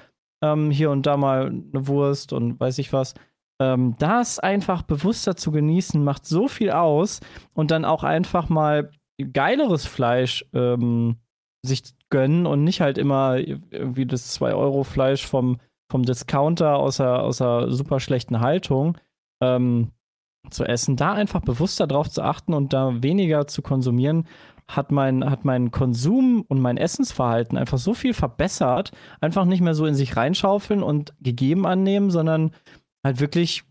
[0.43, 3.13] ähm, hier und da mal eine Wurst und weiß ich was.
[3.61, 7.19] Ähm, das einfach bewusster zu genießen, macht so viel aus
[7.53, 8.89] und dann auch einfach mal
[9.33, 11.17] geileres Fleisch ähm,
[11.63, 15.59] sich gönnen und nicht halt immer irgendwie das 2-Euro-Fleisch vom,
[15.89, 18.97] vom Discounter aus einer, aus einer super schlechten Haltung
[19.41, 19.91] ähm,
[20.49, 20.95] zu essen.
[20.95, 24.27] Da einfach bewusster drauf zu achten und da weniger zu konsumieren,
[24.67, 28.91] hat mein, hat mein Konsum und mein Essensverhalten einfach so viel verbessert.
[29.21, 32.51] Einfach nicht mehr so in sich reinschaufeln und gegeben annehmen, sondern
[33.03, 33.63] halt wirklich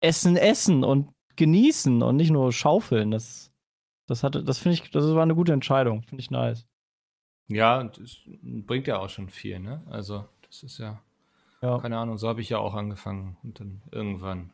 [0.00, 3.10] essen, essen und genießen und nicht nur schaufeln.
[3.10, 3.52] Das,
[4.06, 6.02] das das finde ich, das war eine gute Entscheidung.
[6.02, 6.66] Finde ich nice.
[7.48, 9.82] Ja, es bringt ja auch schon viel, ne?
[9.90, 11.02] Also, das ist ja,
[11.62, 11.78] Ja.
[11.78, 13.36] keine Ahnung, so habe ich ja auch angefangen.
[13.42, 14.50] Und dann irgendwann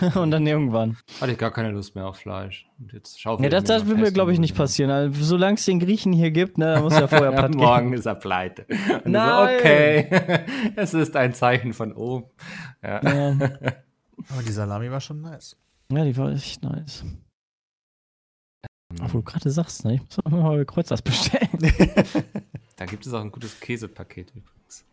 [0.14, 0.96] und dann irgendwann.
[1.20, 2.66] hatte ich gar keine Lust mehr auf Fleisch.
[2.78, 4.90] Und jetzt schaufel Ja, das, das wird mir, glaube ich, nicht passieren.
[4.90, 7.60] Also, solange es den Griechen hier gibt, ne, da muss ja vorher platt gehen.
[7.60, 8.66] Morgen ist er pleite.
[9.04, 9.48] Und Nein.
[9.48, 10.44] So, okay,
[10.76, 12.26] es ist ein Zeichen von oben.
[12.82, 13.02] Ja.
[13.02, 13.30] Ja.
[14.30, 15.56] Aber die Salami war schon nice.
[15.90, 17.04] ja, die war echt nice.
[19.02, 21.48] Obwohl du gerade sagst, ne, ich muss auch mal Kreuzers bestellen.
[22.76, 24.84] Da gibt es auch ein gutes Käsepaket übrigens.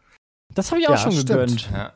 [0.55, 1.27] Das habe ich auch Ja, schon stimmt.
[1.29, 1.71] gegönnt.
[1.71, 1.93] Ja.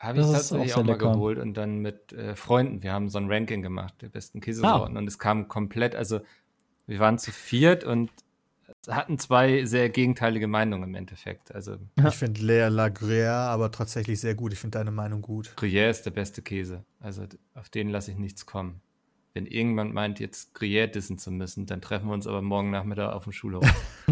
[0.00, 1.12] Habe ich Das tatsächlich auch auch, mal lecker.
[1.12, 2.82] geholt und dann mit äh, Freunden.
[2.82, 4.96] Wir haben so ein Ranking gemacht, der besten Käsesorten.
[4.96, 5.00] Ah.
[5.00, 6.20] Und es kam komplett, also
[6.86, 8.10] wir waren zu viert und
[8.86, 11.52] hatten zwei sehr gegenteilige Meinungen im Endeffekt.
[11.54, 12.08] Also Ja.
[12.08, 14.52] Ich finde Lea La Gruyère aber tatsächlich sehr gut.
[14.52, 15.52] Ich finde deine Meinung gut.
[15.56, 16.84] Gruyère ist der beste Käse.
[17.00, 17.24] Also
[17.54, 18.80] auf den lasse ich nichts kommen.
[19.34, 23.12] Wenn irgendjemand meint, jetzt Gruyère dissen zu müssen, dann treffen wir uns aber morgen Nachmittag
[23.12, 23.64] auf dem Schulhof.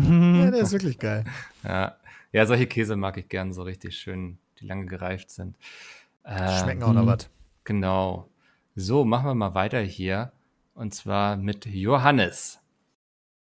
[0.46, 1.24] Ja, der ist wirklich geil.
[1.64, 1.96] ja.
[2.32, 5.56] ja, solche Käse mag ich gern, so richtig schön die lange gereift sind.
[6.24, 7.30] Schmecken auch noch was.
[7.64, 8.30] Genau.
[8.74, 10.32] So, machen wir mal weiter hier.
[10.74, 12.60] Und zwar mit Johannes.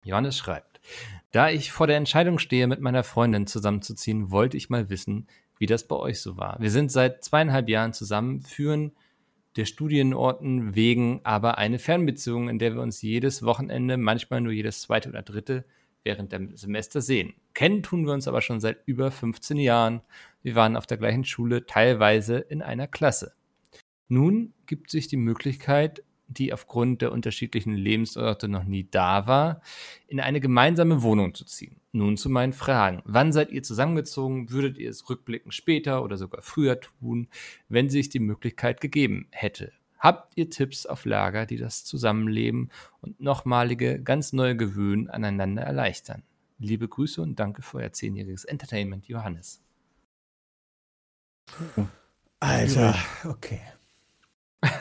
[0.04, 0.80] Johannes schreibt,
[1.32, 5.28] da ich vor der Entscheidung stehe, mit meiner Freundin zusammenzuziehen, wollte ich mal wissen,
[5.58, 6.58] wie das bei euch so war.
[6.60, 8.92] Wir sind seit zweieinhalb Jahren zusammen, führen
[9.56, 14.82] der Studienorten wegen aber eine Fernbeziehung, in der wir uns jedes Wochenende, manchmal nur jedes
[14.82, 15.66] zweite oder dritte
[16.08, 17.34] während dem Semester sehen.
[17.54, 20.00] Kennen tun wir uns aber schon seit über 15 Jahren.
[20.42, 23.34] Wir waren auf der gleichen Schule, teilweise in einer Klasse.
[24.08, 29.62] Nun gibt sich die Möglichkeit, die aufgrund der unterschiedlichen Lebensorte noch nie da war,
[30.08, 31.76] in eine gemeinsame Wohnung zu ziehen.
[31.92, 33.02] Nun zu meinen Fragen.
[33.04, 34.50] Wann seid ihr zusammengezogen?
[34.50, 37.28] Würdet ihr es rückblickend später oder sogar früher tun,
[37.68, 39.74] wenn sich die Möglichkeit gegeben hätte?
[40.00, 42.70] Habt ihr Tipps auf Lager, die das Zusammenleben
[43.02, 46.24] und nochmalige, ganz neue Gewöhnen aneinander erleichtern?
[46.60, 49.62] Liebe Grüße und danke für euer zehnjähriges Entertainment, Johannes.
[52.40, 52.96] Alter,
[53.26, 53.62] okay.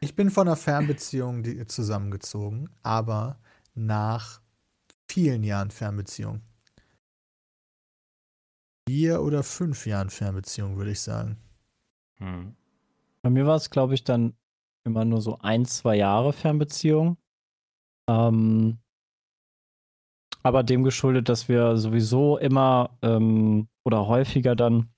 [0.00, 3.38] Ich bin von einer Fernbeziehung zusammengezogen, aber
[3.76, 4.40] nach
[5.08, 6.42] vielen Jahren Fernbeziehung.
[8.88, 11.36] Vier oder fünf Jahren Fernbeziehung, würde ich sagen.
[12.16, 12.56] Hm.
[13.22, 14.34] Bei mir war es, glaube ich, dann
[14.84, 17.16] immer nur so ein, zwei Jahre Fernbeziehung.
[18.08, 18.78] Ähm,
[20.42, 24.92] aber dem geschuldet, dass wir sowieso immer ähm, oder häufiger dann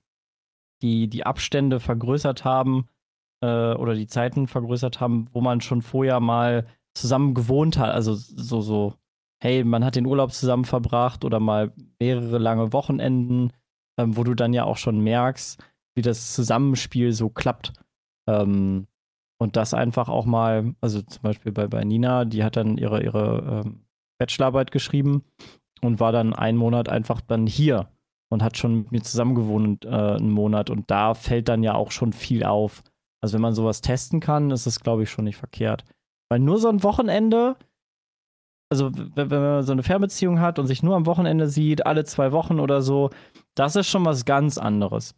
[0.81, 2.87] die, die Abstände vergrößert haben
[3.41, 7.91] äh, oder die Zeiten vergrößert haben, wo man schon vorher mal zusammen gewohnt hat.
[7.91, 8.95] Also so, so,
[9.41, 13.53] hey, man hat den Urlaub zusammen verbracht oder mal mehrere lange Wochenenden,
[13.99, 15.63] ähm, wo du dann ja auch schon merkst,
[15.95, 17.73] wie das Zusammenspiel so klappt.
[18.27, 18.87] Ähm,
[19.37, 23.03] und das einfach auch mal, also zum Beispiel bei, bei Nina, die hat dann ihre,
[23.03, 23.85] ihre ähm,
[24.17, 25.23] Bachelorarbeit geschrieben
[25.81, 27.89] und war dann einen Monat einfach dann hier
[28.29, 30.69] und hat schon mit mir zusammen gewohnt äh, einen Monat.
[30.69, 32.83] Und da fällt dann ja auch schon viel auf.
[33.21, 35.83] Also wenn man sowas testen kann, ist es, glaube ich, schon nicht verkehrt.
[36.29, 37.55] Weil nur so ein Wochenende,
[38.71, 42.31] also wenn man so eine Fernbeziehung hat und sich nur am Wochenende sieht, alle zwei
[42.31, 43.09] Wochen oder so,
[43.53, 45.15] das ist schon was ganz anderes.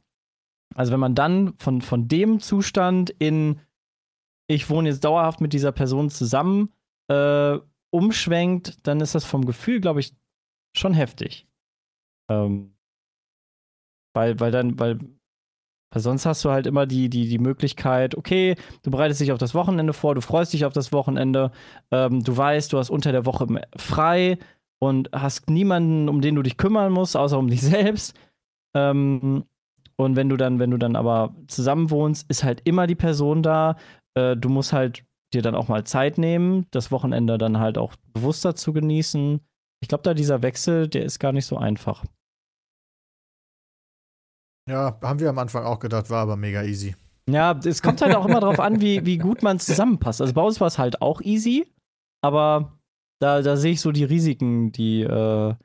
[0.76, 3.60] Also wenn man dann von, von dem Zustand in
[4.48, 6.74] ich wohne jetzt dauerhaft mit dieser Person zusammen,
[7.10, 7.58] äh,
[7.90, 10.14] umschwenkt, dann ist das vom Gefühl, glaube ich,
[10.76, 11.48] schon heftig.
[12.30, 12.76] Ähm,
[14.14, 15.00] weil, weil dann, weil,
[15.92, 19.38] weil sonst hast du halt immer die, die, die Möglichkeit, okay, du bereitest dich auf
[19.38, 21.52] das Wochenende vor, du freust dich auf das Wochenende,
[21.92, 24.38] ähm, du weißt, du hast unter der Woche frei
[24.80, 28.18] und hast niemanden, um den du dich kümmern musst, außer um dich selbst.
[28.76, 29.46] Ähm,
[30.00, 33.42] und wenn du dann, wenn du dann aber zusammen wohnst, ist halt immer die Person
[33.42, 33.78] da.
[34.18, 37.96] Äh, du musst halt dir dann auch mal Zeit nehmen, das Wochenende dann halt auch
[38.14, 39.42] bewusster zu genießen.
[39.82, 42.04] Ich glaube, da dieser Wechsel, der ist gar nicht so einfach.
[44.70, 46.96] Ja, haben wir am Anfang auch gedacht, war aber mega easy.
[47.30, 50.22] Ja, es kommt halt auch immer darauf an, wie, wie gut man zusammenpasst.
[50.22, 51.68] Also bei uns war es halt auch easy,
[52.22, 52.80] aber
[53.20, 55.56] da, da sehe ich so die Risiken, die, äh,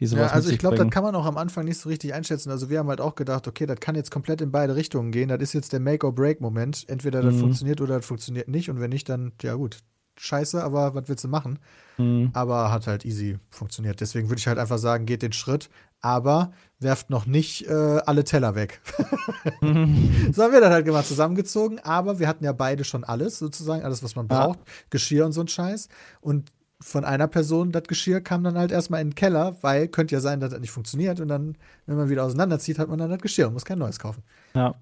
[0.00, 2.14] die sowas Ja, also ich glaube, das kann man auch am Anfang nicht so richtig
[2.14, 2.50] einschätzen.
[2.50, 5.28] Also wir haben halt auch gedacht, okay, das kann jetzt komplett in beide Richtungen gehen.
[5.28, 6.88] Das ist jetzt der Make-or-Break-Moment.
[6.88, 7.40] Entweder das Mhm.
[7.40, 8.70] funktioniert oder das funktioniert nicht.
[8.70, 9.78] Und wenn nicht, dann, ja gut,
[10.18, 11.58] scheiße, aber was willst du machen?
[11.96, 12.30] Hm.
[12.32, 14.00] Aber hat halt easy funktioniert.
[14.00, 15.68] Deswegen würde ich halt einfach sagen, geht den Schritt,
[16.00, 17.72] aber werft noch nicht äh,
[18.06, 18.80] alle Teller weg.
[19.60, 23.82] so haben wir dann halt gemacht, zusammengezogen, aber wir hatten ja beide schon alles, sozusagen,
[23.84, 24.46] alles, was man Ja.
[24.46, 24.58] braucht,
[24.90, 25.88] Geschirr und so ein Scheiß.
[26.20, 26.50] Und
[26.80, 30.20] von einer Person das Geschirr kam dann halt erstmal in den Keller, weil könnte ja
[30.20, 31.20] sein, dass das nicht funktioniert.
[31.20, 33.98] Und dann, wenn man wieder auseinanderzieht, hat man dann das Geschirr und muss kein neues
[33.98, 34.22] kaufen.
[34.54, 34.74] ja.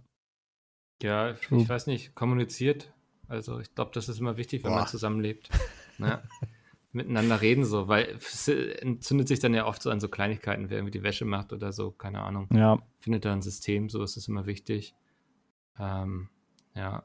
[1.02, 1.68] Ja, ich True.
[1.68, 2.90] weiß nicht, kommuniziert.
[3.28, 4.78] Also ich glaube, das ist immer wichtig, wenn Boah.
[4.78, 5.50] man zusammenlebt.
[5.98, 6.22] ne?
[6.92, 10.78] Miteinander reden so, weil es entzündet sich dann ja oft so an so Kleinigkeiten, wer
[10.78, 12.48] irgendwie die Wäsche macht oder so, keine Ahnung.
[12.50, 12.78] ja.
[13.00, 14.94] Findet da ein System, so ist es immer wichtig.
[15.78, 16.30] Ähm,
[16.74, 17.04] ja.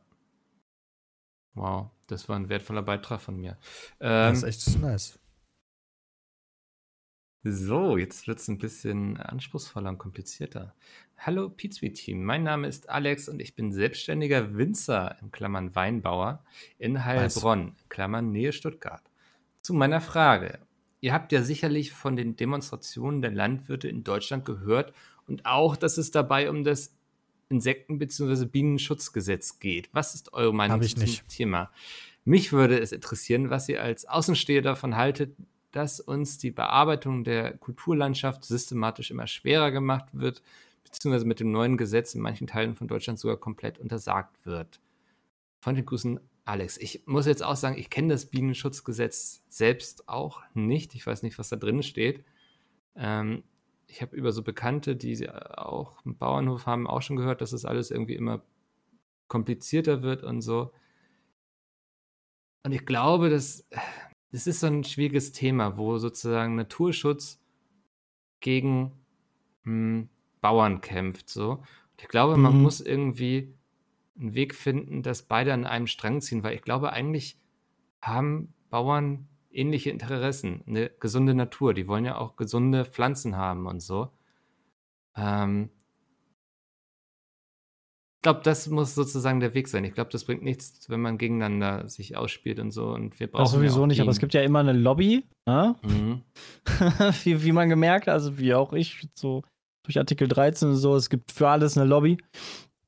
[1.54, 3.58] Wow, das war ein wertvoller Beitrag von mir.
[4.00, 5.20] Ähm, das ist echt nice.
[7.44, 10.76] So, jetzt wird es ein bisschen anspruchsvoller und komplizierter.
[11.18, 16.44] Hallo Pizza Team, mein Name ist Alex und ich bin selbstständiger Winzer, in Klammern Weinbauer,
[16.78, 19.02] in Heilbronn, in Klammern Nähe Stuttgart.
[19.62, 20.60] Zu meiner Frage.
[21.00, 24.94] Ihr habt ja sicherlich von den Demonstrationen der Landwirte in Deutschland gehört
[25.26, 26.96] und auch, dass es dabei um das
[27.52, 28.46] Insekten- bzw.
[28.46, 29.90] Bienenschutzgesetz geht.
[29.94, 31.28] Was ist eure Meinung Hab ich zu diesem.
[31.28, 31.72] Thema?
[32.24, 35.36] Mich würde es interessieren, was ihr als Außensteher davon haltet,
[35.72, 40.42] dass uns die Bearbeitung der Kulturlandschaft systematisch immer schwerer gemacht wird,
[40.84, 44.80] beziehungsweise mit dem neuen Gesetz in manchen Teilen von Deutschland sogar komplett untersagt wird.
[45.62, 46.78] Von den Grüßen, Alex.
[46.78, 50.96] Ich muss jetzt auch sagen, ich kenne das Bienenschutzgesetz selbst auch nicht.
[50.96, 52.24] Ich weiß nicht, was da drin steht.
[52.96, 53.44] Ähm,
[53.92, 57.66] ich habe über so Bekannte, die auch einen Bauernhof haben, auch schon gehört, dass das
[57.66, 58.42] alles irgendwie immer
[59.28, 60.72] komplizierter wird und so.
[62.64, 63.68] Und ich glaube, dass
[64.32, 67.42] das ist so ein schwieriges Thema, wo sozusagen Naturschutz
[68.40, 68.94] gegen
[69.64, 71.30] hm, Bauern kämpft.
[71.30, 71.52] So.
[71.52, 72.62] Und ich glaube, man Mhm.
[72.62, 73.54] muss irgendwie
[74.18, 77.38] einen Weg finden, dass beide an einem Strang ziehen, weil ich glaube, eigentlich
[78.02, 80.64] haben Bauern ähnliche Interessen.
[80.68, 84.10] Eine gesunde Natur, die wollen ja auch gesunde Pflanzen haben und so.
[85.16, 85.70] Ähm,
[88.22, 89.84] ich glaube, das muss sozusagen der Weg sein.
[89.84, 92.90] Ich glaube, das bringt nichts, wenn man gegeneinander sich ausspielt und so.
[92.90, 95.76] Und wir brauchen Das sowieso ja nicht, aber es gibt ja immer eine Lobby, ne?
[95.82, 96.22] Mhm.
[97.24, 99.42] wie, wie man gemerkt, also wie auch ich, so
[99.84, 102.18] durch Artikel 13 und so, es gibt für alles eine Lobby.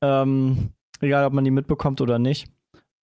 [0.00, 2.46] Ähm, egal, ob man die mitbekommt oder nicht.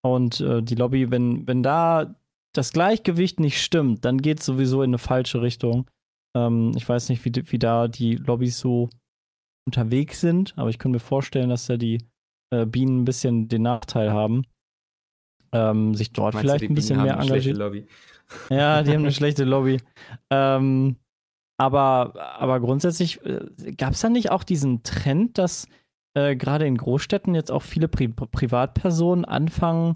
[0.02, 2.16] Und äh, die Lobby, wenn, wenn da
[2.54, 5.90] das Gleichgewicht nicht stimmt, dann geht es sowieso in eine falsche Richtung.
[6.36, 8.90] Ähm, ich weiß nicht, wie, wie da die Lobbys so
[9.66, 12.04] unterwegs sind, aber ich kann mir vorstellen, dass da die
[12.52, 14.44] äh, Bienen ein bisschen den Nachteil haben.
[15.54, 17.58] Ähm, sich dort Meinst vielleicht ein bisschen mehr engagiert.
[17.58, 17.86] Lobby?
[18.50, 19.80] Ja, die haben eine schlechte Lobby.
[20.30, 20.96] Ähm,
[21.60, 23.20] aber, aber grundsätzlich
[23.78, 25.68] gab es da nicht auch diesen Trend, dass
[26.16, 29.94] äh, gerade in Großstädten jetzt auch viele Pri Privatpersonen anfangen,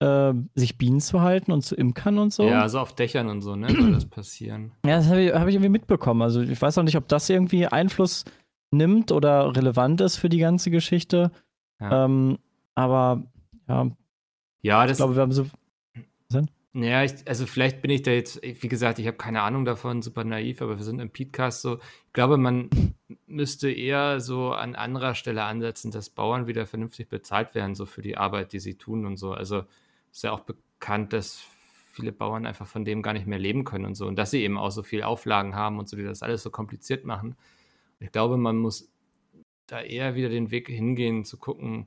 [0.00, 2.44] äh, sich Bienen zu halten und zu imkern und so?
[2.44, 3.68] Ja, so auf Dächern und so, ne?
[3.70, 4.72] Soll das passieren.
[4.84, 6.22] Ja, das habe ich, hab ich irgendwie mitbekommen.
[6.22, 8.24] Also ich weiß auch nicht, ob das irgendwie Einfluss
[8.70, 11.30] nimmt oder relevant ist für die ganze Geschichte.
[11.80, 12.38] Ja, Ähm,
[12.74, 13.22] aber
[13.68, 13.90] ja,
[14.62, 15.46] ja ich das glaube, wir haben so.
[16.78, 20.02] Ja, ich, also vielleicht bin ich da jetzt, wie gesagt, ich habe keine Ahnung davon,
[20.02, 21.78] super naiv, aber wir sind im Podcast so.
[21.78, 22.68] Ich glaube, man
[23.26, 28.02] müsste eher so an anderer Stelle ansetzen, dass Bauern wieder vernünftig bezahlt werden, so für
[28.02, 29.32] die Arbeit, die sie tun und so.
[29.32, 29.64] Also
[30.16, 31.42] ist ja auch bekannt, dass
[31.92, 34.06] viele Bauern einfach von dem gar nicht mehr leben können und so.
[34.06, 36.50] Und dass sie eben auch so viel Auflagen haben und so, die das alles so
[36.50, 37.36] kompliziert machen.
[38.00, 38.90] Ich glaube, man muss
[39.66, 41.86] da eher wieder den Weg hingehen, zu gucken,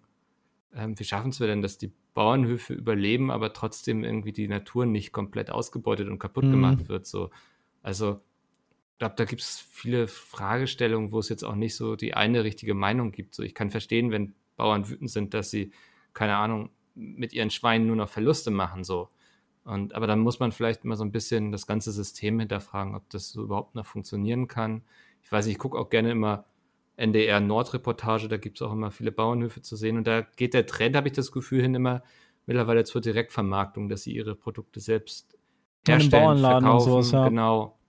[0.75, 4.85] ähm, wie schaffen es wir denn, dass die Bauernhöfe überleben, aber trotzdem irgendwie die Natur
[4.85, 6.51] nicht komplett ausgebeutet und kaputt Mhm.
[6.51, 7.05] gemacht wird.
[7.05, 7.29] So.
[7.81, 8.21] Also,
[8.93, 12.43] ich glaube, da gibt es viele Fragestellungen, wo es jetzt auch nicht so die eine
[12.43, 13.33] richtige Meinung gibt.
[13.33, 15.71] So, ich kann verstehen, wenn Bauern wütend sind, dass sie,
[16.13, 18.83] keine Ahnung, mit ihren Schweinen nur noch Verluste machen.
[18.83, 19.09] So.
[19.63, 23.09] Und, aber dann muss man vielleicht mal so ein bisschen das ganze System hinterfragen, ob
[23.09, 24.83] das so überhaupt noch funktionieren kann.
[25.21, 26.45] Ich weiß nicht, ich gucke auch gerne immer
[26.95, 29.97] NDR Nordreportage, da gibt es auch immer viele Bauernhöfe zu sehen.
[29.97, 32.03] Und da geht der Trend, habe ich das Gefühl, hin immer
[32.45, 35.37] mittlerweile zur Direktvermarktung, dass sie ihre Produkte selbst
[35.87, 36.89] herstellen, Bauernladen und verkaufen.
[36.89, 37.29] sowas, ja.
[37.29, 37.79] Genau.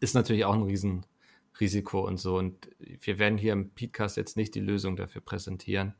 [0.00, 2.38] Ist natürlich auch ein Riesenrisiko und so.
[2.38, 5.94] Und wir werden hier im Podcast jetzt nicht die Lösung dafür präsentieren.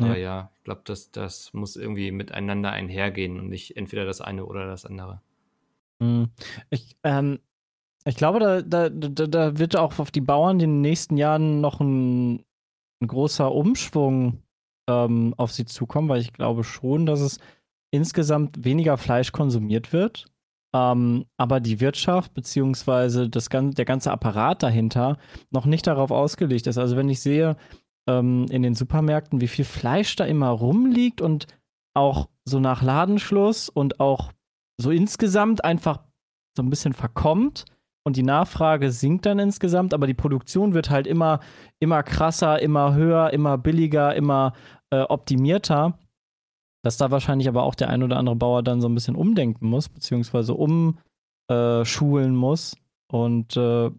[0.00, 0.22] Aber Nee.
[0.22, 4.66] ja, ich glaube, das, das muss irgendwie miteinander einhergehen und nicht entweder das eine oder
[4.66, 5.20] das andere.
[6.02, 6.30] Hm.
[6.70, 7.38] Ich, ähm,
[8.04, 11.60] ich glaube, da, da, da, da wird auch auf die Bauern in den nächsten Jahren
[11.60, 12.44] noch ein,
[13.00, 14.42] ein großer Umschwung
[14.88, 17.38] ähm, auf sie zukommen, weil ich glaube schon, dass es
[17.90, 20.26] insgesamt weniger Fleisch konsumiert wird.
[20.74, 25.18] Ähm, aber die Wirtschaft beziehungsweise das der ganze Apparat dahinter
[25.50, 26.78] noch nicht darauf ausgelegt ist.
[26.78, 27.56] Also wenn ich sehe
[28.08, 31.46] ähm, in den Supermärkten, wie viel Fleisch da immer rumliegt und
[31.94, 34.32] auch so nach Ladenschluss und auch
[34.80, 36.02] so insgesamt einfach
[36.56, 37.64] so ein bisschen verkommt
[38.06, 41.40] und die Nachfrage sinkt dann insgesamt, aber die Produktion wird halt immer,
[41.80, 44.52] immer krasser, immer höher, immer billiger, immer
[44.90, 45.98] äh, optimierter.
[46.84, 49.66] Dass da wahrscheinlich aber auch der ein oder andere Bauer dann so ein bisschen umdenken
[49.66, 52.76] muss, beziehungsweise umschulen muss.
[53.10, 53.90] Und äh,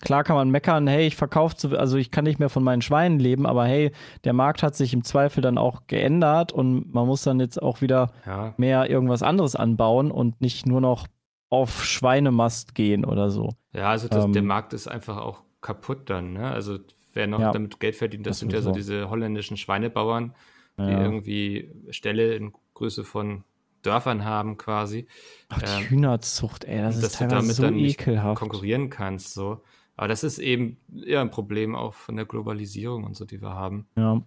[0.00, 2.82] klar kann man meckern, hey, ich verkaufe zu, also ich kann nicht mehr von meinen
[2.82, 3.92] Schweinen leben, aber hey,
[4.24, 7.80] der Markt hat sich im Zweifel dann auch geändert und man muss dann jetzt auch
[7.80, 11.06] wieder Ja, mehr irgendwas anderes anbauen und nicht nur noch
[11.48, 13.50] auf Schweinemast gehen oder so.
[13.72, 16.32] Ja, also das, Ähm, der Markt ist einfach auch kaputt dann.
[16.34, 16.50] Ne?
[16.50, 16.78] Also
[17.12, 17.52] wer noch Ja.
[17.52, 20.34] damit Geld verdient, das, Das sind ja so diese holländischen Schweinebauern,
[20.78, 20.98] die Ja.
[20.98, 23.44] irgendwie Ställe in Größe von
[23.82, 25.06] Dörfern haben quasi.
[25.48, 28.40] Ach, die ähm, Hühnerzucht, ey, das ist dass du teilweise damit so dann ekelhaft.
[28.40, 29.34] konkurrieren kannst.
[29.34, 29.62] So.
[29.96, 33.54] Aber das ist eben eher ein Problem auch von der Globalisierung und so, die wir
[33.54, 33.86] haben.
[33.96, 34.20] Ja.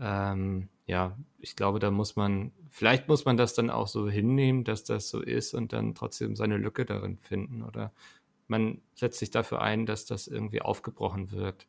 [0.00, 4.64] Ähm, ja, ich glaube, da muss man, vielleicht muss man das dann auch so hinnehmen,
[4.64, 7.62] dass das so ist und dann trotzdem seine Lücke darin finden.
[7.62, 7.92] Oder
[8.46, 11.66] man setzt sich dafür ein, dass das irgendwie aufgebrochen wird.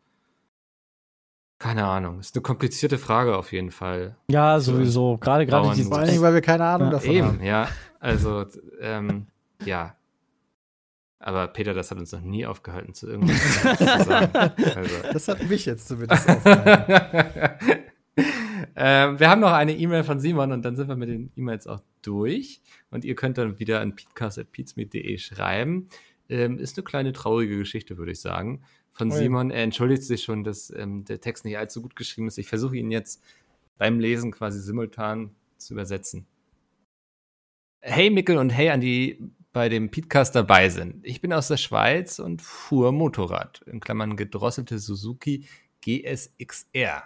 [1.57, 2.19] Keine Ahnung.
[2.19, 4.15] Ist eine komplizierte Frage auf jeden Fall.
[4.29, 5.17] ja, sowieso.
[5.17, 7.43] Gerade gerade dieses Vor allen Dingen, weil wir keine Ahnung Ja, davon Eben, haben.
[7.43, 7.67] ja.
[7.99, 8.45] Also,
[8.79, 9.27] ähm,
[9.65, 9.95] ja.
[11.21, 14.53] Aber Peter, das hat uns noch nie aufgehalten, zu irgendwas zu sagen.
[14.75, 14.95] Also.
[15.11, 17.79] Das hat mich jetzt zumindest aufgehalten.
[18.75, 21.67] ähm, wir haben noch eine E-Mail von Simon und dann sind wir mit den E-Mails
[21.67, 22.61] auch durch.
[22.89, 25.89] Und ihr könnt dann wieder an peatcast.peatsmeet.de schreiben.
[26.29, 28.63] Ähm, ist eine kleine traurige Geschichte, würde ich sagen.
[28.93, 29.17] von Ui.
[29.17, 29.51] Simon.
[29.51, 32.37] Er entschuldigt sich schon, dass ähm, der Text nicht allzu gut geschrieben ist.
[32.37, 33.21] Ich versuche ihn jetzt
[33.77, 36.25] beim Lesen quasi simultan zu übersetzen.
[37.81, 41.05] Hey Mickel und hey an die bei dem Podcast dabei sind.
[41.05, 45.47] Ich bin aus der Schweiz und fuhr Motorrad, in Klammern gedrosselte Suzuki
[45.81, 47.03] GSXR.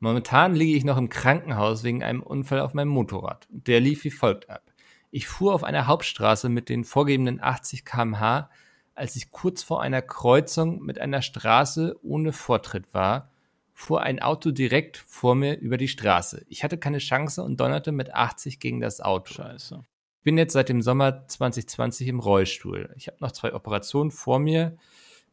[0.00, 3.46] Momentan liege ich noch im Krankenhaus wegen einem Unfall auf meinem Motorrad.
[3.50, 4.62] Der lief wie folgt ab.
[5.10, 8.50] Ich fuhr auf einer Hauptstraße mit den vorgegebenen 80 km/h,
[8.94, 13.30] als ich kurz vor einer Kreuzung mit einer Straße ohne Vortritt war,
[13.72, 16.44] fuhr ein Auto direkt vor mir über die Straße.
[16.48, 19.34] Ich hatte keine Chance und donnerte mit 80 gegen das Auto.
[19.34, 19.84] Scheiße.
[20.26, 22.92] Bin jetzt seit dem Sommer 2020 im Rollstuhl.
[22.96, 24.76] Ich habe noch zwei Operationen vor mir,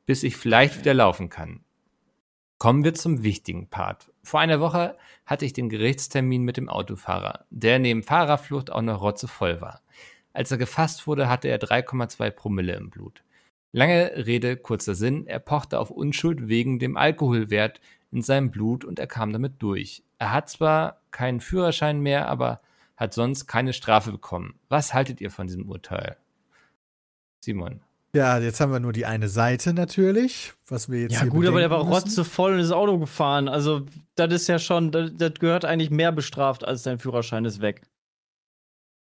[0.06, 1.62] bis ich vielleicht wieder laufen kann.
[2.60, 4.12] Kommen wir zum wichtigen Part.
[4.22, 9.02] Vor einer Woche hatte ich den Gerichtstermin mit dem Autofahrer, der neben Fahrerflucht auch noch
[9.02, 9.82] rotzevoll war.
[10.32, 13.24] Als er gefasst wurde, hatte er 3,2 Promille im Blut.
[13.72, 17.82] Lange Rede, kurzer Sinn, er pochte auf Unschuld wegen dem Alkoholwert
[18.12, 20.04] in seinem Blut und er kam damit durch.
[20.20, 22.62] Er hat zwar keinen Führerschein mehr, aber
[23.04, 24.56] hat sonst keine Strafe bekommen.
[24.70, 26.18] Was haltet ihr von diesem Urteil?
[27.44, 27.82] Simon.
[28.16, 31.48] Ja, jetzt haben wir nur die eine Seite natürlich, was wir jetzt Ja, hier gut,
[31.48, 33.48] aber der war rotzevoll und ist Auto gefahren.
[33.48, 33.86] Also,
[34.16, 37.82] das ist ja schon, das, das gehört eigentlich mehr bestraft, als dein Führerschein ist weg.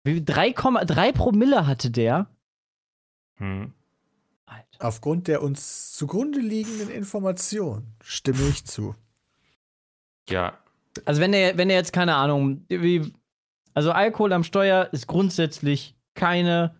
[0.03, 2.27] Wie 3,3 Promille hatte der?
[3.35, 3.73] Hm.
[4.45, 4.65] Alter.
[4.79, 8.95] Aufgrund der uns zugrunde liegenden Informationen stimme ich zu.
[10.29, 10.57] Ja,
[11.03, 13.13] Also, wenn der, wenn der jetzt, keine Ahnung, wie,
[13.73, 16.75] also Alkohol am Steuer ist grundsätzlich keine,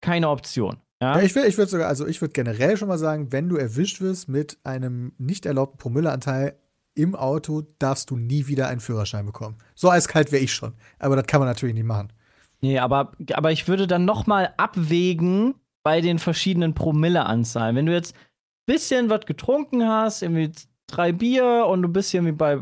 [0.00, 0.78] keine Option.
[1.00, 1.18] Ja?
[1.18, 3.56] Ja, ich will, ich würde sogar, also ich würde generell schon mal sagen, wenn du
[3.56, 6.58] erwischt wirst mit einem nicht erlaubten Promilleanteil
[6.94, 9.56] im Auto, darfst du nie wieder einen Führerschein bekommen.
[9.74, 10.74] So eiskalt wäre ich schon.
[10.98, 12.12] Aber das kann man natürlich nicht machen.
[12.60, 17.76] Nee, aber, aber ich würde dann noch mal abwägen bei den verschiedenen Promilleanzahlen.
[17.76, 20.52] Wenn du jetzt ein bisschen was getrunken hast, irgendwie
[20.86, 22.56] drei Bier und du bist irgendwie bei,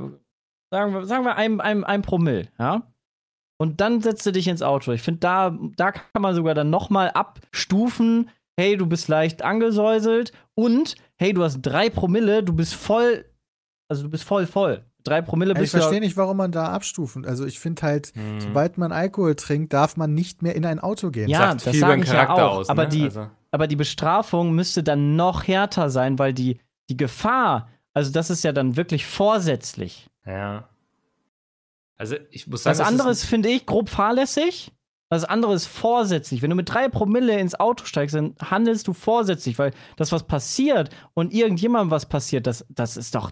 [0.70, 2.83] sagen wir, sagen wir ein, ein, ein Promille, ja?
[3.63, 4.93] Und dann setzt du dich ins Auto.
[4.93, 9.43] Ich finde, da, da kann man sogar dann noch mal abstufen, hey, du bist leicht
[9.43, 13.25] angesäuselt und hey, du hast drei Promille, du bist voll,
[13.89, 14.85] also du bist voll voll.
[15.05, 17.25] Drei Promille Ich bist du verstehe nicht, warum man da abstufen.
[17.25, 18.41] Also ich finde halt, Hm.
[18.41, 21.29] sobald man Alkohol trinkt, darf man nicht mehr in ein Auto gehen.
[21.29, 22.69] Ja, sagt das viel sag über den ich ja Charakter auch, aus.
[22.69, 22.89] aber ne?
[22.91, 26.59] die- also, aber die Bestrafung müsste dann noch härter sein, weil die,
[26.89, 30.09] die Gefahr, also das ist ja dann wirklich vorsätzlich.
[30.27, 30.69] ja.
[32.03, 34.73] Also ich muss sagen, Das andere ist finde ich, grob fahrlässig.
[35.09, 36.43] Das andere ist vorsätzlich.
[36.43, 40.27] Wenn du mit drei Promille ins Auto steigst, dann handelst du vorsätzlich, weil das, was
[40.27, 43.31] passiert und irgendjemandem was passiert, das, das ist doch.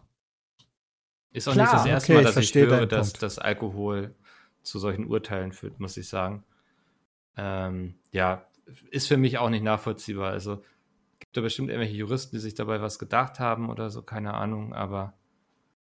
[1.32, 3.38] Ist auch Klar, nicht das erste okay, Mal, ich dass ich verstehe höre, dass, dass
[3.40, 4.14] Alkohol
[4.62, 6.44] zu solchen Urteilen führt, muss ich sagen.
[7.36, 8.46] Ähm, ja,
[8.92, 10.30] ist für mich auch nicht nachvollziehbar.
[10.30, 10.62] Also
[11.18, 14.74] gibt da bestimmt irgendwelche Juristen, die sich dabei was gedacht haben oder so, keine Ahnung,
[14.74, 15.14] aber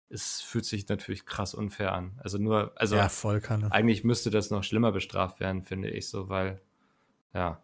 [0.09, 2.13] es fühlt sich natürlich krass unfair an.
[2.23, 3.63] Also nur, also Ja, voll kann.
[3.71, 6.61] eigentlich müsste das noch schlimmer bestraft werden, finde ich so, weil,
[7.33, 7.61] ja,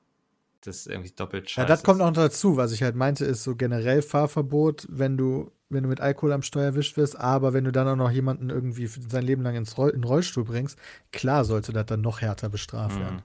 [0.61, 2.05] das irgendwie doppelt Ja, scheiße das kommt ist.
[2.05, 2.57] noch dazu.
[2.57, 6.41] Was ich halt meinte, ist so generell Fahrverbot, wenn du, wenn du mit Alkohol am
[6.41, 9.77] Steuer erwischt wirst, aber wenn du dann auch noch jemanden irgendwie sein Leben lang ins
[9.77, 10.77] Roll, in den Rollstuhl bringst,
[11.11, 13.01] klar sollte das dann noch härter bestraft Mhm.
[13.01, 13.23] werden.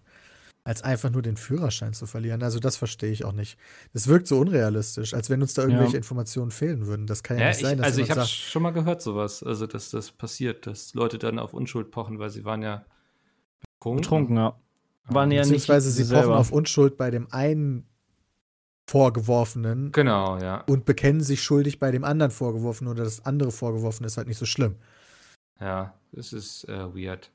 [0.69, 2.43] Als einfach nur den Führerschein zu verlieren.
[2.43, 3.59] Also das verstehe ich auch nicht.
[3.95, 5.97] Das wirkt so unrealistisch, als wenn uns da irgendwelche Ja.
[5.97, 7.07] Informationen fehlen würden.
[7.07, 9.43] Das kann ja, Ja, nicht ich, sein, dass also ich habe schon mal gehört sowas,
[9.43, 12.85] also dass das passiert, dass Leute dann auf Unschuld pochen, weil sie waren ja
[13.81, 14.03] betrunken.
[14.03, 14.61] Betrunken, ja.
[15.07, 16.37] Waren ja nicht beziehungsweise sie pochen selber.
[16.39, 17.87] auf Unschuld bei dem einen
[18.87, 20.63] Vorgeworfenen Genau, ja.
[20.69, 24.39] und bekennen sich schuldig bei dem anderen Vorgeworfenen oder das andere Vorgeworfene ist halt nicht
[24.39, 24.77] so schlimm.
[25.61, 27.31] Ja, das ist äh, weird.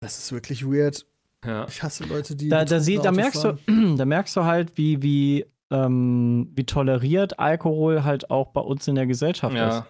[0.00, 1.06] Das ist wirklich weird.
[1.44, 1.66] Ja.
[1.68, 2.48] Ich hasse Leute, die.
[2.48, 3.58] da, da, sie, da, merkst fahren.
[3.66, 8.86] du, da merkst du halt, wie, wie, ähm, wie toleriert Alkohol halt auch bei uns
[8.86, 9.60] in der Gesellschaft ist.
[9.60, 9.86] ja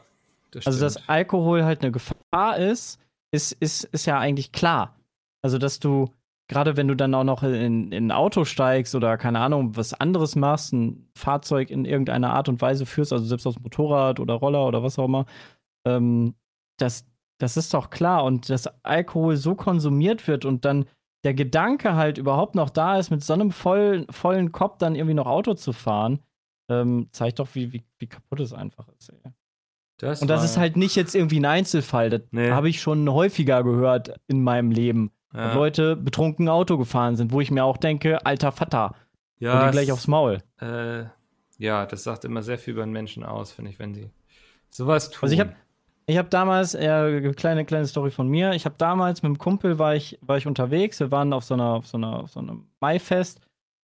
[0.53, 3.01] das Also, dass Alkohol halt eine Gefahr ist,
[3.33, 4.97] ist, ist, ist ja eigentlich klar.
[5.43, 6.11] Also, dass du,
[6.49, 9.95] gerade wenn du dann auch noch in, in ein Auto steigst oder keine Ahnung, was
[9.95, 14.21] anderes machst, ein Fahrzeug in irgendeiner Art und Weise führst, also selbst aus dem Motorrad
[14.21, 15.27] oder Roller oder was auch immer,
[15.87, 16.35] ähm,
[16.79, 17.07] das,
[17.39, 18.25] das ist doch klar.
[18.25, 20.85] Und dass Alkohol so konsumiert wird und dann
[21.25, 25.15] der Gedanke halt überhaupt noch da ist, mit so einem vollen, vollen Kopf dann irgendwie
[25.15, 26.21] noch Auto zu fahren,
[26.69, 29.11] ähm, zeigt doch, wie, wie, wie kaputt es einfach ist.
[29.11, 29.33] Ey.
[29.99, 32.11] das Und das ist halt nicht jetzt irgendwie ein Einzelfall.
[32.11, 32.51] Das Nee.
[32.51, 35.13] habe ich schon häufiger gehört in meinem Leben.
[35.35, 35.55] ja.
[35.55, 38.95] Leute betrunken Auto gefahren sind, wo ich mir auch denke, alter Vater,
[39.39, 40.39] ja, die es- gleich aufs Maul.
[40.61, 41.05] Äh,
[41.59, 44.11] ja, das sagt immer sehr viel über einen Menschen aus, finde ich, wenn sie
[44.71, 45.21] sowas tun.
[45.23, 45.55] Also ich habe
[46.07, 49.79] ich hab damals, äh, kleine, kleine Story von mir, ich habe damals mit einem Kumpel
[49.79, 52.41] war ich, war ich unterwegs, wir waren auf so einer, auf so einer, auf so
[52.41, 53.41] einem Maifest,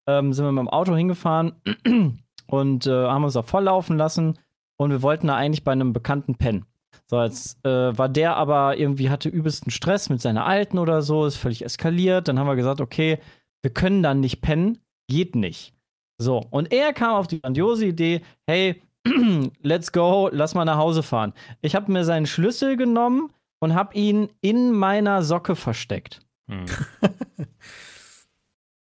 [0.06, 1.52] ähm, sind wir mit dem Auto hingefahren
[2.46, 4.38] und äh, haben uns da volllaufen lassen.
[4.76, 6.64] und wir wollten da eigentlich bei einem Bekannten pennen.
[7.06, 11.24] So, jetzt äh, war der aber irgendwie, hatte übelsten Stress mit seiner Alten oder so,
[11.24, 12.28] ist völlig eskaliert.
[12.28, 13.18] Dann haben wir gesagt, okay,
[13.62, 15.74] wir können dann nicht pennen, geht nicht.
[16.18, 18.82] So, und er kam auf die grandiose Idee, hey,
[19.62, 21.32] let's go, lass mal nach Hause fahren.
[21.60, 26.20] Ich habe mir seinen Schlüssel genommen und habe ihn in meiner Socke versteckt.
[26.50, 26.66] Hm.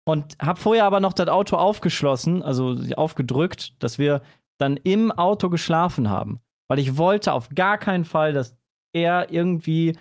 [0.06, 4.22] und habe vorher aber noch das Auto aufgeschlossen, also aufgedrückt, dass wir
[4.58, 6.40] dann im Auto geschlafen haben.
[6.70, 8.56] Weil ich wollte auf gar keinen Fall, dass
[8.94, 9.94] er irgendwie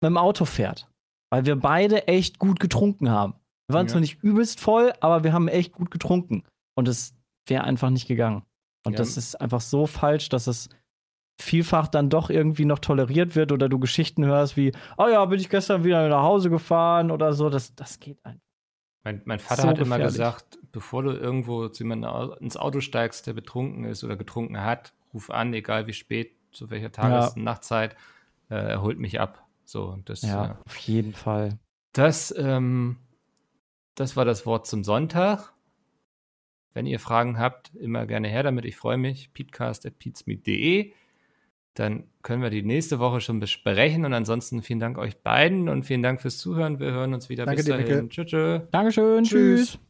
[0.00, 0.88] mit dem Auto fährt.
[1.30, 3.34] Weil wir beide echt gut getrunken haben.
[3.68, 3.92] Wir waren ja.
[3.92, 6.44] zwar nicht übelst voll, aber wir haben echt gut getrunken.
[6.74, 7.14] Und es
[7.46, 8.42] wäre einfach nicht gegangen.
[8.84, 8.98] Und ja.
[8.98, 10.68] das ist einfach so falsch, dass es
[11.40, 15.40] vielfach dann doch irgendwie noch toleriert wird oder du Geschichten hörst wie, oh ja, bin
[15.40, 17.48] ich gestern wieder nach Hause gefahren oder so.
[17.48, 18.40] Das, das geht einfach.
[19.02, 19.96] Mein, mein Vater so hat gefährlich.
[19.96, 24.60] immer gesagt, bevor du irgendwo zu jemandem ins Auto steigst, der betrunken ist oder getrunken
[24.60, 27.96] hat, ruf an, egal wie spät, zu welcher Tages- und Nachtzeit,
[28.50, 29.46] äh, er holt mich ab.
[29.64, 31.58] So, das, ja, äh, auf jeden Fall.
[31.92, 32.98] Das, ähm,
[33.94, 35.54] das war das Wort zum Sonntag.
[36.72, 38.64] Wenn ihr Fragen habt, immer gerne her damit.
[38.64, 39.32] Ich freue mich.
[39.32, 40.92] peatcast.peatsmeet.de.
[41.74, 44.04] Dann können wir die nächste Woche schon besprechen.
[44.04, 46.78] Und ansonsten vielen Dank euch beiden und vielen Dank fürs Zuhören.
[46.78, 47.44] Wir hören uns wieder.
[47.46, 48.10] Danke Bis dahin.
[48.10, 48.62] Tschüss.
[48.70, 49.24] Dankeschön.
[49.24, 49.70] Tschüss.
[49.72, 49.89] Tschüss.